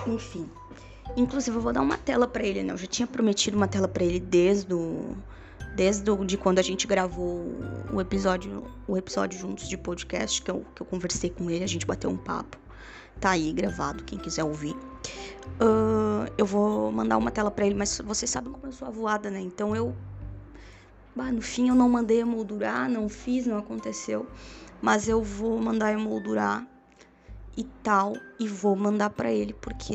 Enfim. 0.07 0.49
Inclusive, 1.17 1.57
eu 1.57 1.61
vou 1.61 1.73
dar 1.73 1.81
uma 1.81 1.99
tela 1.99 2.29
para 2.29 2.45
ele, 2.45 2.63
né? 2.63 2.73
Eu 2.73 2.79
já 2.79 2.87
tinha 2.87 3.07
prometido 3.09 3.57
uma 3.57 3.67
tela 3.67 3.89
para 3.89 4.05
ele 4.05 4.21
desde 4.21 4.73
o 4.73 5.17
desde 5.75 6.15
de 6.25 6.37
quando 6.37 6.59
a 6.59 6.63
gente 6.63 6.87
gravou 6.87 7.47
o 7.93 8.01
episódio, 8.01 8.65
o 8.87 8.97
episódio 8.97 9.39
juntos 9.39 9.69
de 9.69 9.77
podcast, 9.77 10.43
que 10.43 10.51
eu, 10.51 10.65
que 10.75 10.83
eu 10.83 10.87
conversei 10.87 11.31
com 11.31 11.51
ele, 11.51 11.65
a 11.65 11.69
gente 11.69 11.87
bateu 11.87 12.11
um 12.11 12.17
papo. 12.17 12.59
Tá 13.21 13.31
aí 13.31 13.53
gravado, 13.53 14.03
quem 14.05 14.19
quiser 14.19 14.45
ouvir. 14.45 14.75
Uh, 15.61 16.31
eu 16.39 16.47
vou 16.47 16.91
mandar 16.91 17.17
uma 17.19 17.31
tela 17.31 17.51
para 17.51 17.67
ele, 17.67 17.75
mas 17.75 18.01
vocês 18.05 18.31
sabem 18.31 18.53
como 18.53 18.67
eu 18.67 18.73
sou 18.73 18.89
avoada, 18.89 19.31
né? 19.31 19.41
Então 19.41 19.77
eu. 19.77 19.95
Bah, 21.15 21.31
no 21.31 21.43
fim 21.43 21.69
eu 21.69 21.75
não 21.75 21.89
mandei 21.89 22.21
emoldurar, 22.21 22.89
não 22.89 23.09
fiz, 23.09 23.47
não 23.47 23.59
aconteceu. 23.59 24.27
Mas 24.81 25.09
eu 25.09 25.23
vou 25.23 25.61
mandar 25.61 25.93
emoldurar 25.93 26.67
e 27.57 27.65
tal, 27.83 28.15
e 28.39 28.49
vou 28.49 28.75
mandar 28.75 29.11
para 29.11 29.31
ele, 29.31 29.53
porque 29.53 29.95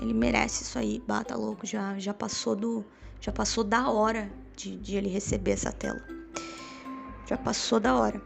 ele 0.00 0.12
merece 0.12 0.64
isso 0.64 0.78
aí. 0.78 1.00
Bata 1.06 1.34
tá 1.34 1.36
louco, 1.36 1.64
já, 1.66 1.96
já 1.98 2.12
passou 2.12 2.56
do. 2.56 2.84
Já 3.20 3.30
passou 3.30 3.62
da 3.62 3.88
hora 3.88 4.30
de, 4.56 4.76
de 4.76 4.96
ele 4.96 5.08
receber 5.08 5.52
essa 5.52 5.72
tela. 5.72 6.02
Já 7.26 7.36
passou 7.36 7.80
da 7.80 7.94
hora. 7.96 8.20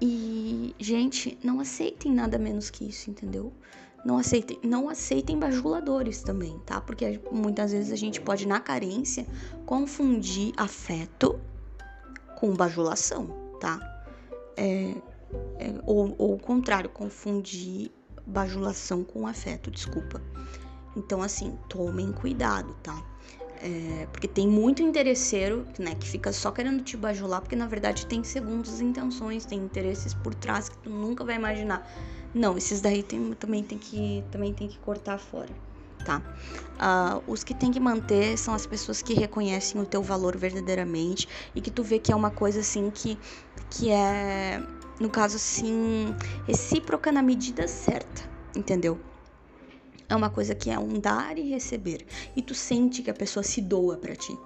E, 0.00 0.74
gente, 0.78 1.38
não 1.42 1.60
aceitem 1.60 2.12
nada 2.12 2.38
menos 2.38 2.68
que 2.68 2.84
isso, 2.84 3.10
entendeu? 3.10 3.52
Não 4.04 4.18
aceitem, 4.18 4.58
não 4.62 4.88
aceitem 4.88 5.38
bajuladores 5.38 6.22
também, 6.22 6.58
tá? 6.60 6.80
Porque 6.80 7.20
muitas 7.32 7.72
vezes 7.72 7.92
a 7.92 7.96
gente 7.96 8.20
pode, 8.20 8.46
na 8.46 8.60
carência, 8.60 9.26
confundir 9.64 10.52
afeto 10.56 11.40
com 12.36 12.54
bajulação, 12.54 13.26
tá? 13.58 13.80
É, 14.56 14.94
é, 15.58 15.74
ou, 15.84 16.14
ou 16.18 16.34
o 16.34 16.38
contrário, 16.38 16.88
confundir 16.90 17.90
bajulação 18.26 19.02
com 19.02 19.26
afeto, 19.26 19.70
desculpa. 19.70 20.22
Então, 20.96 21.22
assim, 21.22 21.58
tomem 21.68 22.12
cuidado, 22.12 22.74
tá? 22.82 23.02
É, 23.62 24.06
porque 24.12 24.28
tem 24.28 24.46
muito 24.46 24.82
interesseiro, 24.82 25.66
né, 25.78 25.94
que 25.94 26.08
fica 26.08 26.32
só 26.32 26.50
querendo 26.50 26.82
te 26.82 26.96
bajular, 26.96 27.40
porque 27.40 27.56
na 27.56 27.66
verdade 27.66 28.06
tem 28.06 28.22
segundas 28.22 28.80
intenções, 28.80 29.46
tem 29.46 29.58
interesses 29.58 30.12
por 30.12 30.34
trás 30.34 30.68
que 30.68 30.76
tu 30.78 30.90
nunca 30.90 31.24
vai 31.24 31.36
imaginar. 31.36 31.88
Não, 32.34 32.56
esses 32.56 32.80
daí 32.80 33.02
tem, 33.02 33.32
também, 33.32 33.64
tem 33.64 33.78
que, 33.78 34.22
também 34.30 34.52
tem 34.52 34.68
que 34.68 34.78
cortar 34.78 35.18
fora, 35.18 35.48
tá? 36.04 36.20
Uh, 36.76 37.32
os 37.32 37.42
que 37.42 37.54
tem 37.54 37.70
que 37.72 37.80
manter 37.80 38.36
são 38.36 38.52
as 38.52 38.66
pessoas 38.66 39.00
que 39.00 39.14
reconhecem 39.14 39.80
o 39.80 39.86
teu 39.86 40.02
valor 40.02 40.36
verdadeiramente 40.36 41.26
e 41.54 41.60
que 41.60 41.70
tu 41.70 41.82
vê 41.82 41.98
que 41.98 42.12
é 42.12 42.16
uma 42.16 42.30
coisa 42.30 42.60
assim 42.60 42.90
que, 42.90 43.18
que 43.70 43.90
é, 43.90 44.62
no 45.00 45.08
caso 45.08 45.36
assim, 45.36 46.14
recíproca 46.46 47.10
na 47.10 47.22
medida 47.22 47.66
certa, 47.66 48.22
entendeu? 48.54 49.00
É 50.08 50.14
uma 50.14 50.30
coisa 50.30 50.54
que 50.54 50.70
é 50.70 50.78
um 50.78 51.00
dar 51.00 51.36
e 51.38 51.48
receber. 51.48 52.06
E 52.36 52.42
tu 52.42 52.54
sente 52.54 53.02
que 53.02 53.10
a 53.10 53.14
pessoa 53.14 53.42
se 53.42 53.60
doa 53.60 53.96
para 53.96 54.14
ti. 54.14 54.36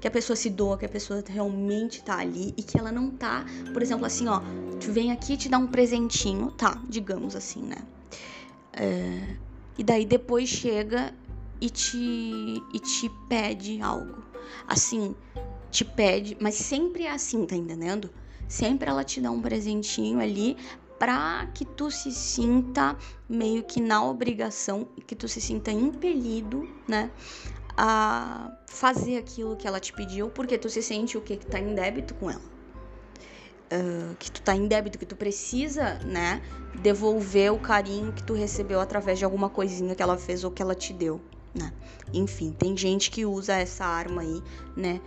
Que 0.00 0.08
a 0.08 0.10
pessoa 0.10 0.36
se 0.36 0.50
doa, 0.50 0.76
que 0.76 0.86
a 0.86 0.88
pessoa 0.88 1.22
realmente 1.26 2.02
tá 2.02 2.18
ali 2.18 2.52
e 2.56 2.62
que 2.62 2.78
ela 2.78 2.90
não 2.90 3.10
tá, 3.10 3.44
por 3.72 3.80
exemplo, 3.80 4.04
assim, 4.04 4.26
ó, 4.26 4.40
tu 4.80 4.92
vem 4.92 5.12
aqui 5.12 5.36
te 5.36 5.48
dá 5.48 5.58
um 5.58 5.66
presentinho, 5.66 6.50
tá? 6.52 6.82
Digamos 6.88 7.36
assim, 7.36 7.62
né? 7.62 7.76
É, 8.72 9.36
e 9.76 9.84
daí 9.84 10.04
depois 10.04 10.48
chega 10.48 11.14
e 11.60 11.70
te, 11.70 11.96
e 11.96 12.78
te 12.80 13.10
pede 13.28 13.80
algo. 13.80 14.22
Assim, 14.66 15.14
te 15.70 15.84
pede, 15.84 16.36
mas 16.40 16.54
sempre 16.54 17.04
é 17.04 17.12
assim, 17.12 17.44
tá 17.46 17.54
entendendo? 17.56 18.10
Sempre 18.48 18.88
ela 18.88 19.04
te 19.04 19.20
dá 19.20 19.30
um 19.30 19.40
presentinho 19.40 20.20
ali 20.20 20.56
para 20.98 21.46
que 21.54 21.64
tu 21.64 21.90
se 21.90 22.10
sinta 22.10 22.96
meio 23.28 23.62
que 23.62 23.80
na 23.80 24.04
obrigação, 24.04 24.88
que 25.06 25.14
tu 25.14 25.28
se 25.28 25.40
sinta 25.40 25.70
impelido, 25.70 26.68
né, 26.86 27.10
a 27.76 28.50
fazer 28.66 29.16
aquilo 29.16 29.56
que 29.56 29.66
ela 29.66 29.78
te 29.78 29.92
pediu, 29.92 30.28
porque 30.30 30.58
tu 30.58 30.68
se 30.68 30.82
sente 30.82 31.16
o 31.16 31.20
que 31.20 31.36
que 31.36 31.46
tá 31.46 31.60
em 31.60 31.74
débito 31.74 32.14
com 32.14 32.30
ela. 32.30 32.58
Uh, 33.70 34.16
que 34.18 34.32
tu 34.32 34.40
tá 34.40 34.56
em 34.56 34.66
débito, 34.66 34.98
que 34.98 35.04
tu 35.04 35.14
precisa, 35.14 35.98
né, 35.98 36.42
devolver 36.80 37.52
o 37.52 37.58
carinho 37.58 38.12
que 38.12 38.22
tu 38.22 38.32
recebeu 38.32 38.80
através 38.80 39.18
de 39.18 39.24
alguma 39.24 39.50
coisinha 39.50 39.94
que 39.94 40.02
ela 40.02 40.16
fez 40.16 40.42
ou 40.42 40.50
que 40.50 40.62
ela 40.62 40.74
te 40.74 40.92
deu, 40.92 41.20
né? 41.54 41.72
Enfim, 42.12 42.50
tem 42.50 42.76
gente 42.76 43.10
que 43.10 43.26
usa 43.26 43.54
essa 43.54 43.84
arma 43.84 44.22
aí, 44.22 44.42
né, 44.74 45.00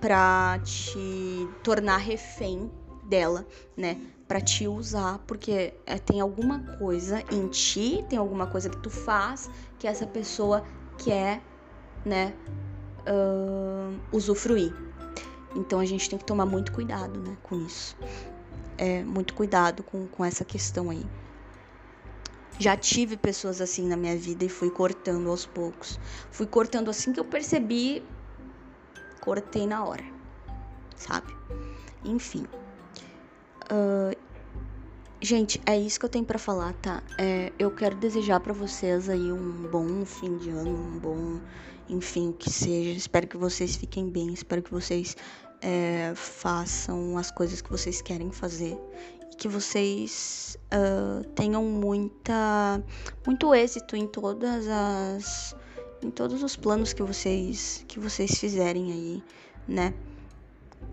pra 0.00 0.58
te 0.64 1.48
tornar 1.62 1.98
refém 1.98 2.70
dela, 3.04 3.46
né? 3.76 3.96
Para 4.26 4.40
te 4.40 4.66
usar, 4.66 5.18
porque 5.26 5.74
é, 5.84 5.98
tem 5.98 6.20
alguma 6.20 6.60
coisa 6.78 7.22
em 7.30 7.48
ti, 7.48 8.04
tem 8.08 8.18
alguma 8.18 8.46
coisa 8.46 8.70
que 8.70 8.78
tu 8.78 8.90
faz 8.90 9.50
que 9.78 9.86
essa 9.86 10.06
pessoa 10.06 10.64
quer, 10.98 11.42
né? 12.04 12.32
Uh, 13.06 14.00
usufruir. 14.10 14.74
Então 15.54 15.78
a 15.78 15.84
gente 15.84 16.08
tem 16.08 16.18
que 16.18 16.24
tomar 16.24 16.46
muito 16.46 16.72
cuidado, 16.72 17.20
né? 17.20 17.36
Com 17.42 17.56
isso. 17.66 17.96
É, 18.78 19.04
muito 19.04 19.34
cuidado 19.34 19.82
com, 19.82 20.08
com 20.08 20.24
essa 20.24 20.44
questão 20.44 20.90
aí. 20.90 21.04
Já 22.58 22.76
tive 22.76 23.16
pessoas 23.16 23.60
assim 23.60 23.86
na 23.86 23.96
minha 23.96 24.16
vida 24.16 24.44
e 24.44 24.48
fui 24.48 24.70
cortando 24.70 25.28
aos 25.28 25.44
poucos. 25.44 25.98
Fui 26.30 26.46
cortando 26.46 26.88
assim 26.88 27.12
que 27.12 27.18
eu 27.18 27.24
percebi, 27.24 28.02
cortei 29.20 29.66
na 29.66 29.84
hora, 29.84 30.04
sabe? 30.96 31.34
Enfim. 32.04 32.46
Gente, 35.24 35.58
é 35.64 35.74
isso 35.74 35.98
que 35.98 36.04
eu 36.04 36.10
tenho 36.10 36.24
para 36.26 36.38
falar, 36.38 36.74
tá? 36.74 37.02
É, 37.16 37.50
eu 37.58 37.70
quero 37.70 37.96
desejar 37.96 38.40
para 38.40 38.52
vocês 38.52 39.08
aí 39.08 39.32
um 39.32 39.66
bom 39.70 40.04
fim 40.04 40.36
de 40.36 40.50
ano, 40.50 40.70
um 40.70 40.98
bom, 40.98 41.40
enfim, 41.88 42.30
que 42.30 42.50
seja. 42.50 42.90
Espero 42.90 43.26
que 43.26 43.38
vocês 43.38 43.74
fiquem 43.74 44.10
bem, 44.10 44.34
espero 44.34 44.62
que 44.62 44.70
vocês 44.70 45.16
é, 45.62 46.12
façam 46.14 47.16
as 47.16 47.30
coisas 47.30 47.62
que 47.62 47.70
vocês 47.70 48.02
querem 48.02 48.30
fazer 48.30 48.78
e 49.32 49.36
que 49.36 49.48
vocês 49.48 50.58
uh, 50.66 51.24
tenham 51.30 51.64
muita, 51.64 52.84
muito 53.24 53.54
êxito 53.54 53.96
em 53.96 54.06
todas 54.06 54.68
as, 54.68 55.56
em 56.02 56.10
todos 56.10 56.42
os 56.42 56.54
planos 56.54 56.92
que 56.92 57.02
vocês, 57.02 57.82
que 57.88 57.98
vocês 57.98 58.38
fizerem 58.38 58.92
aí, 58.92 59.24
né? 59.66 59.94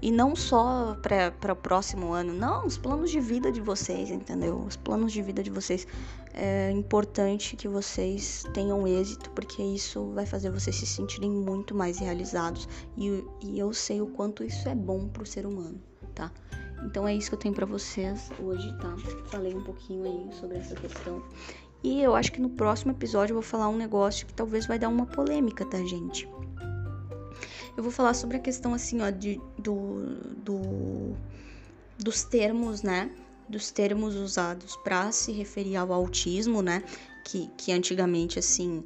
E 0.01 0.11
não 0.11 0.35
só 0.35 0.95
para 1.01 1.53
o 1.53 1.55
próximo 1.55 2.13
ano, 2.13 2.33
não, 2.33 2.65
os 2.65 2.77
planos 2.77 3.11
de 3.11 3.19
vida 3.19 3.51
de 3.51 3.61
vocês, 3.61 4.09
entendeu? 4.09 4.59
Os 4.59 4.75
planos 4.75 5.11
de 5.11 5.21
vida 5.21 5.41
de 5.43 5.49
vocês. 5.49 5.87
É 6.33 6.71
importante 6.71 7.57
que 7.57 7.67
vocês 7.67 8.43
tenham 8.53 8.87
êxito, 8.87 9.29
porque 9.31 9.61
isso 9.61 10.11
vai 10.13 10.25
fazer 10.25 10.49
vocês 10.49 10.75
se 10.75 10.85
sentirem 10.85 11.29
muito 11.29 11.75
mais 11.75 11.99
realizados. 11.99 12.69
E, 12.97 13.23
e 13.43 13.59
eu 13.59 13.73
sei 13.73 14.01
o 14.01 14.07
quanto 14.07 14.43
isso 14.43 14.69
é 14.69 14.75
bom 14.75 15.07
para 15.07 15.23
o 15.23 15.25
ser 15.25 15.45
humano, 15.45 15.81
tá? 16.15 16.31
Então 16.85 17.07
é 17.07 17.13
isso 17.13 17.29
que 17.29 17.35
eu 17.35 17.39
tenho 17.39 17.53
para 17.53 17.65
vocês 17.65 18.29
hoje, 18.39 18.73
tá? 18.79 18.95
Falei 19.25 19.53
um 19.55 19.63
pouquinho 19.63 20.03
aí 20.05 20.33
sobre 20.33 20.57
essa 20.57 20.75
questão. 20.75 21.21
E 21.83 22.01
eu 22.01 22.15
acho 22.15 22.31
que 22.31 22.41
no 22.41 22.49
próximo 22.49 22.91
episódio 22.91 23.33
eu 23.33 23.41
vou 23.41 23.43
falar 23.43 23.67
um 23.67 23.77
negócio 23.77 24.25
que 24.25 24.33
talvez 24.33 24.65
vai 24.65 24.77
dar 24.77 24.89
uma 24.89 25.05
polêmica, 25.05 25.65
tá, 25.65 25.77
gente? 25.79 26.27
Eu 27.75 27.83
vou 27.83 27.91
falar 27.91 28.13
sobre 28.13 28.37
a 28.37 28.39
questão 28.39 28.73
assim, 28.73 29.01
ó, 29.01 29.09
de, 29.09 29.39
do, 29.57 30.17
do, 30.37 31.15
dos 31.97 32.23
termos, 32.23 32.81
né? 32.81 33.11
Dos 33.47 33.71
termos 33.71 34.15
usados 34.15 34.75
para 34.77 35.11
se 35.11 35.31
referir 35.31 35.75
ao 35.75 35.91
autismo, 35.91 36.61
né? 36.61 36.83
Que, 37.25 37.49
que 37.57 37.71
antigamente, 37.71 38.39
assim, 38.39 38.83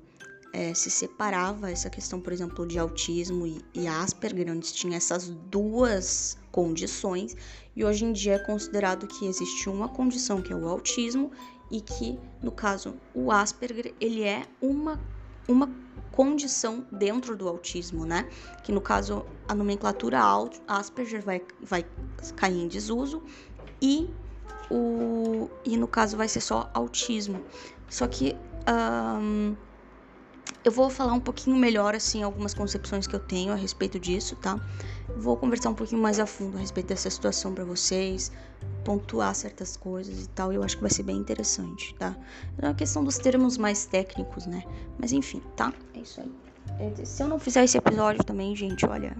é, 0.56 0.74
se 0.74 0.89
separava 0.89 1.69
essa 1.69 1.89
questão, 1.89 2.21
por 2.21 2.32
exemplo, 2.32 2.65
de 2.65 2.80
autismo 2.80 3.45
e, 3.45 3.62
e 3.74 3.88
Asperger, 3.88 4.50
onde 4.50 4.71
tinha 4.71 4.95
essas 4.95 5.28
duas 5.28 6.38
condições, 6.52 7.36
e 7.76 7.84
hoje 7.84 8.06
em 8.06 8.13
dia 8.13 8.36
é 8.36 8.39
considerado 8.39 9.06
que 9.06 9.26
existe 9.26 9.67
uma 9.67 9.89
condição 9.89 10.41
que 10.41 10.54
é 10.54 10.56
o 10.56 10.65
autismo 10.67 11.30
e 11.69 11.82
que, 11.82 12.17
no 12.41 12.52
caso, 12.52 12.95
o 13.13 13.32
Asperger, 13.32 13.93
ele 14.00 14.24
é 14.24 14.45
uma, 14.62 14.98
uma 15.48 15.69
condição 16.15 16.86
dentro 16.91 17.36
do 17.36 17.47
autismo, 17.47 18.06
né? 18.06 18.28
Que 18.63 18.71
no 18.71 18.80
caso 18.80 19.25
a 19.47 19.54
nomenclatura 19.54 20.19
Asperger 20.67 21.21
vai, 21.21 21.41
vai 21.62 21.86
cair 22.38 22.62
em 22.62 22.67
desuso 22.67 23.21
e 23.82 24.10
o 24.71 25.49
e 25.63 25.78
no 25.78 25.88
caso 25.88 26.15
vai 26.15 26.28
ser 26.28 26.41
só 26.41 26.69
autismo. 26.73 27.43
Só 27.89 28.08
que 28.08 28.36
um, 28.67 29.56
eu 30.63 30.71
vou 30.71 30.89
falar 30.89 31.13
um 31.13 31.19
pouquinho 31.19 31.58
melhor 31.58 31.93
assim 31.93 32.23
algumas 32.23 32.54
concepções 32.54 33.06
que 33.06 33.15
eu 33.15 33.19
tenho 33.19 33.51
a 33.51 33.56
respeito 33.56 33.99
disso, 33.99 34.36
tá? 34.38 34.60
Vou 35.17 35.37
conversar 35.37 35.69
um 35.69 35.73
pouquinho 35.73 36.01
mais 36.01 36.19
a 36.19 36.25
fundo 36.25 36.57
a 36.57 36.59
respeito 36.59 36.87
dessa 36.87 37.09
situação 37.09 37.53
para 37.53 37.63
vocês, 37.63 38.31
pontuar 38.83 39.33
certas 39.35 39.77
coisas 39.77 40.25
e 40.25 40.29
tal. 40.29 40.51
Eu 40.51 40.63
acho 40.63 40.75
que 40.75 40.81
vai 40.81 40.91
ser 40.91 41.03
bem 41.03 41.17
interessante, 41.17 41.93
tá? 41.95 42.15
É 42.57 42.65
uma 42.65 42.73
questão 42.73 43.03
dos 43.03 43.17
termos 43.17 43.57
mais 43.57 43.85
técnicos, 43.85 44.45
né? 44.45 44.63
Mas 44.99 45.11
enfim, 45.11 45.41
tá? 45.55 45.73
É 45.93 45.99
isso 45.99 46.21
aí. 46.21 46.31
É, 46.79 47.05
se 47.05 47.23
eu 47.23 47.27
não 47.27 47.39
fizer 47.39 47.63
esse 47.63 47.77
episódio 47.77 48.23
também, 48.23 48.55
gente, 48.55 48.85
olha, 48.85 49.15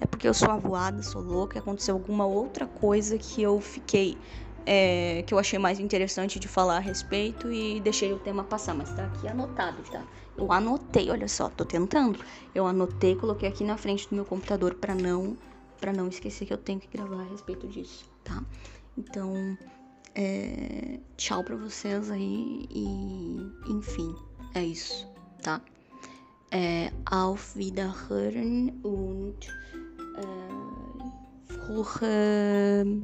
é 0.00 0.06
porque 0.06 0.28
eu 0.28 0.34
sou 0.34 0.50
avoada, 0.50 1.02
sou 1.02 1.22
louca, 1.22 1.58
aconteceu 1.58 1.94
alguma 1.94 2.26
outra 2.26 2.66
coisa 2.66 3.16
que 3.16 3.40
eu 3.42 3.60
fiquei 3.60 4.18
é, 4.66 5.22
que 5.26 5.34
eu 5.34 5.38
achei 5.38 5.58
mais 5.58 5.78
interessante 5.78 6.38
de 6.38 6.48
falar 6.48 6.76
a 6.76 6.80
respeito 6.80 7.52
e 7.52 7.80
deixei 7.80 8.12
o 8.12 8.18
tema 8.18 8.44
passar, 8.44 8.74
mas 8.74 8.90
tá 8.92 9.04
aqui 9.06 9.28
anotado, 9.28 9.82
tá? 9.90 10.04
Eu 10.36 10.50
anotei, 10.50 11.10
olha 11.10 11.28
só, 11.28 11.48
tô 11.48 11.64
tentando. 11.64 12.18
Eu 12.54 12.66
anotei, 12.66 13.14
coloquei 13.14 13.48
aqui 13.48 13.62
na 13.62 13.76
frente 13.76 14.08
do 14.08 14.14
meu 14.14 14.24
computador 14.24 14.74
para 14.74 14.94
não 14.94 15.36
para 15.80 15.92
não 15.92 16.08
esquecer 16.08 16.46
que 16.46 16.52
eu 16.52 16.56
tenho 16.56 16.80
que 16.80 16.88
gravar 16.88 17.20
a 17.20 17.24
respeito 17.24 17.68
disso, 17.68 18.10
tá? 18.22 18.42
Então, 18.96 19.34
é, 20.14 20.98
tchau 21.16 21.44
para 21.44 21.56
vocês 21.56 22.10
aí 22.10 22.66
e 22.70 23.52
enfim, 23.68 24.14
é 24.54 24.64
isso, 24.64 25.06
tá? 25.42 25.60
É, 26.50 26.90
auf 27.10 27.58
Wiederhören 27.58 28.80
und 28.82 29.46
äh, 30.16 31.52
frohe 31.52 33.02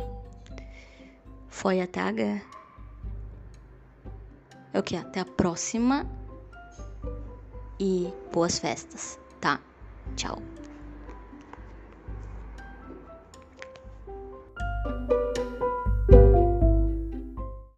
Feiertage. 1.50 2.42
É 4.72 4.78
o 4.78 4.82
que? 4.82 4.96
Até 4.96 5.20
a 5.20 5.24
próxima 5.24 6.06
e 7.78 8.12
boas 8.32 8.58
festas, 8.58 9.18
tá? 9.40 9.60
Tchau. 10.16 10.40